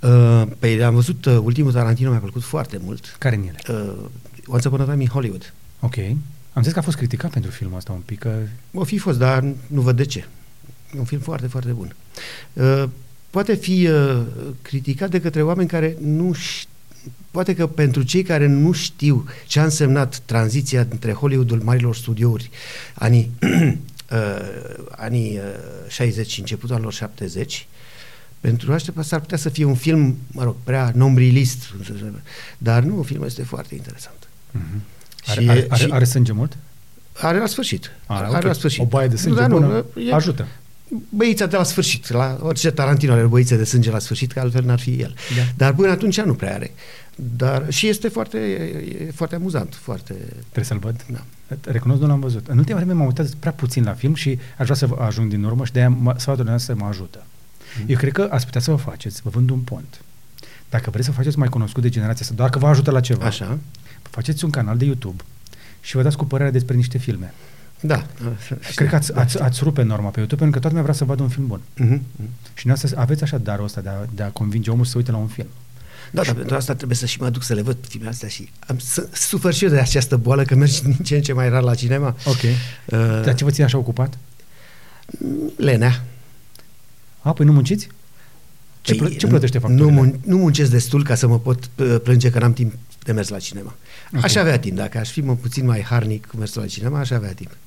[0.02, 3.16] Uh, pe am văzut uh, ultimul Tarantino, mi-a plăcut foarte mult.
[3.20, 3.60] Care în ele?
[3.80, 3.94] Uh,
[4.48, 5.54] Once Upon a Time in Hollywood.
[5.80, 5.96] Ok.
[6.54, 8.36] Am zis că a fost criticat pentru filmul ăsta un pic, că
[8.74, 10.28] O fi fost, dar nu văd de ce.
[10.96, 11.96] E un film foarte, foarte bun.
[12.54, 12.84] Uh,
[13.34, 14.22] poate fi uh,
[14.62, 16.68] criticat de către oameni care nu știu
[17.32, 22.50] Poate că pentru cei care nu știu ce a însemnat tranziția dintre Hollywoodul marilor studiouri,
[22.94, 23.78] anii, uh,
[24.92, 27.68] anii uh, 60 și începutul anilor 70,
[28.40, 31.74] pentru asta s-ar putea să fie un film, mă rog, prea nombrilist,
[32.58, 34.28] dar nu, filmul este foarte interesant.
[34.52, 34.82] Mhm.
[35.26, 36.58] Are, Și- are, are, și- are sânge mult?
[37.14, 37.92] Are la sfârșit.
[38.06, 38.44] Are, are ok.
[38.44, 38.82] la sfârșit.
[38.82, 40.48] O baie de sânge Da, nu, bună e- ajută.
[41.10, 42.10] Băița de la sfârșit.
[42.12, 45.16] La orice Tarantino are băițe de sânge la sfârșit, că altfel n-ar fi el.
[45.36, 45.41] Da.
[45.58, 46.72] Dar până atunci nu prea are.
[47.16, 48.38] Dar și este foarte,
[49.08, 50.14] e foarte amuzant, foarte...
[50.39, 51.06] Trebuie să-l văd.
[51.12, 51.24] Da.
[51.72, 52.48] Recunosc, nu l-am văzut.
[52.48, 55.30] În ultima vreme m-am uitat prea puțin la film și aș vrea să vă ajung
[55.30, 57.24] din urmă și de-aia mă- sfatul noastră mă ajută.
[57.80, 57.91] Mhm.
[57.91, 60.02] Eu cred că ați putea să vă faceți, vă vând un pont.
[60.70, 63.00] Dacă vreți să vă faceți mai cunoscut de generația asta, doar că vă ajută la
[63.00, 63.58] ceva, Așa?
[64.02, 65.24] faceți un canal de YouTube
[65.82, 67.34] și vă dați cu părerea despre niște filme.
[67.86, 68.06] Da.
[68.76, 71.06] Cred că ați, ați, ați rupe norma pe YouTube pentru că toată lumea vrea să
[71.06, 71.62] vadă un film bun.
[71.76, 72.02] Mhm.
[72.54, 75.12] Și noastră aveți așa darul ăsta de a, de a convinge omul să se uite
[75.12, 75.48] la un film.
[76.12, 78.50] Da, dar pentru asta trebuie să și mă duc să le văd filmele astea și
[78.68, 81.50] am să sufăr și eu de această boală că mergi din ce în ce mai
[81.50, 82.16] rar la cinema.
[82.26, 82.42] Ok.
[82.44, 82.52] Uh,
[83.24, 84.18] Dar ce vă ține așa ocupat?
[85.58, 86.04] Lenea.
[87.22, 87.88] A, păi nu munciți?
[88.82, 89.92] Ce, Păi, plă- ce plătește nu, facturile?
[90.02, 92.74] mun- nu muncesc destul ca să mă pot uh, plânge că n-am timp
[93.04, 93.76] de mers la cinema.
[94.16, 94.24] Ok.
[94.24, 94.76] Aș avea timp.
[94.78, 97.58] Dacă aș fi mă puțin mai harnic cu mersul la cinema, aș avea timp.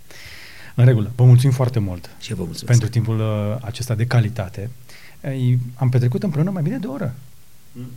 [0.79, 1.11] În regulă.
[1.17, 2.65] Vă mulțumim foarte mult Și eu vă mulțumesc.
[2.79, 4.71] pentru timpul uh, acesta de calitate.
[5.25, 7.15] Ei, Am petrecut împreună mai bine de o oră.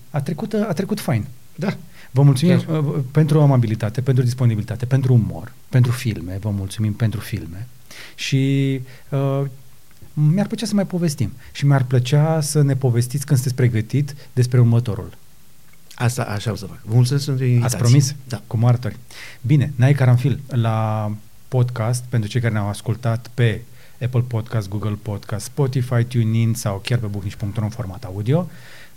[0.09, 1.25] A trecut, uh, a trecut fain.
[1.55, 1.77] Da.
[2.11, 2.83] Vă mulțumim Chiar.
[2.83, 6.37] uh, pentru amabilitate, pentru disponibilitate, pentru umor, pentru filme.
[6.41, 7.67] Vă mulțumim pentru filme.
[8.15, 8.73] Și
[9.09, 9.41] uh,
[10.13, 11.31] mi-ar plăcea să mai povestim.
[11.51, 15.17] Și mi-ar plăcea să ne povestiți când sunteți pregătit despre următorul.
[15.95, 16.79] Asta așa o să fac.
[16.83, 17.77] Vă mulțumesc pentru invitație.
[17.77, 18.15] Ați promis?
[18.27, 18.41] Da.
[18.47, 18.97] Cu martori.
[19.41, 21.11] Bine, Nai Caranfil, la
[21.49, 23.61] podcast, pentru cei care ne-au ascultat pe
[24.01, 28.49] Apple Podcast, Google Podcast, Spotify, TuneIn sau chiar pe bucnici.ro în format audio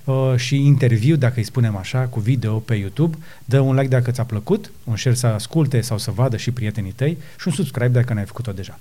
[0.05, 3.17] uh, și interviu, dacă îi spunem așa, cu video pe YouTube.
[3.45, 6.93] Dă un like dacă ți-a plăcut, un share să asculte sau să vadă și prietenii
[6.93, 8.79] tăi și un subscribe dacă n-ai făcut-o deja.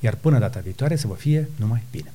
[0.00, 2.12] Iar până data viitoare să vă fie numai bine.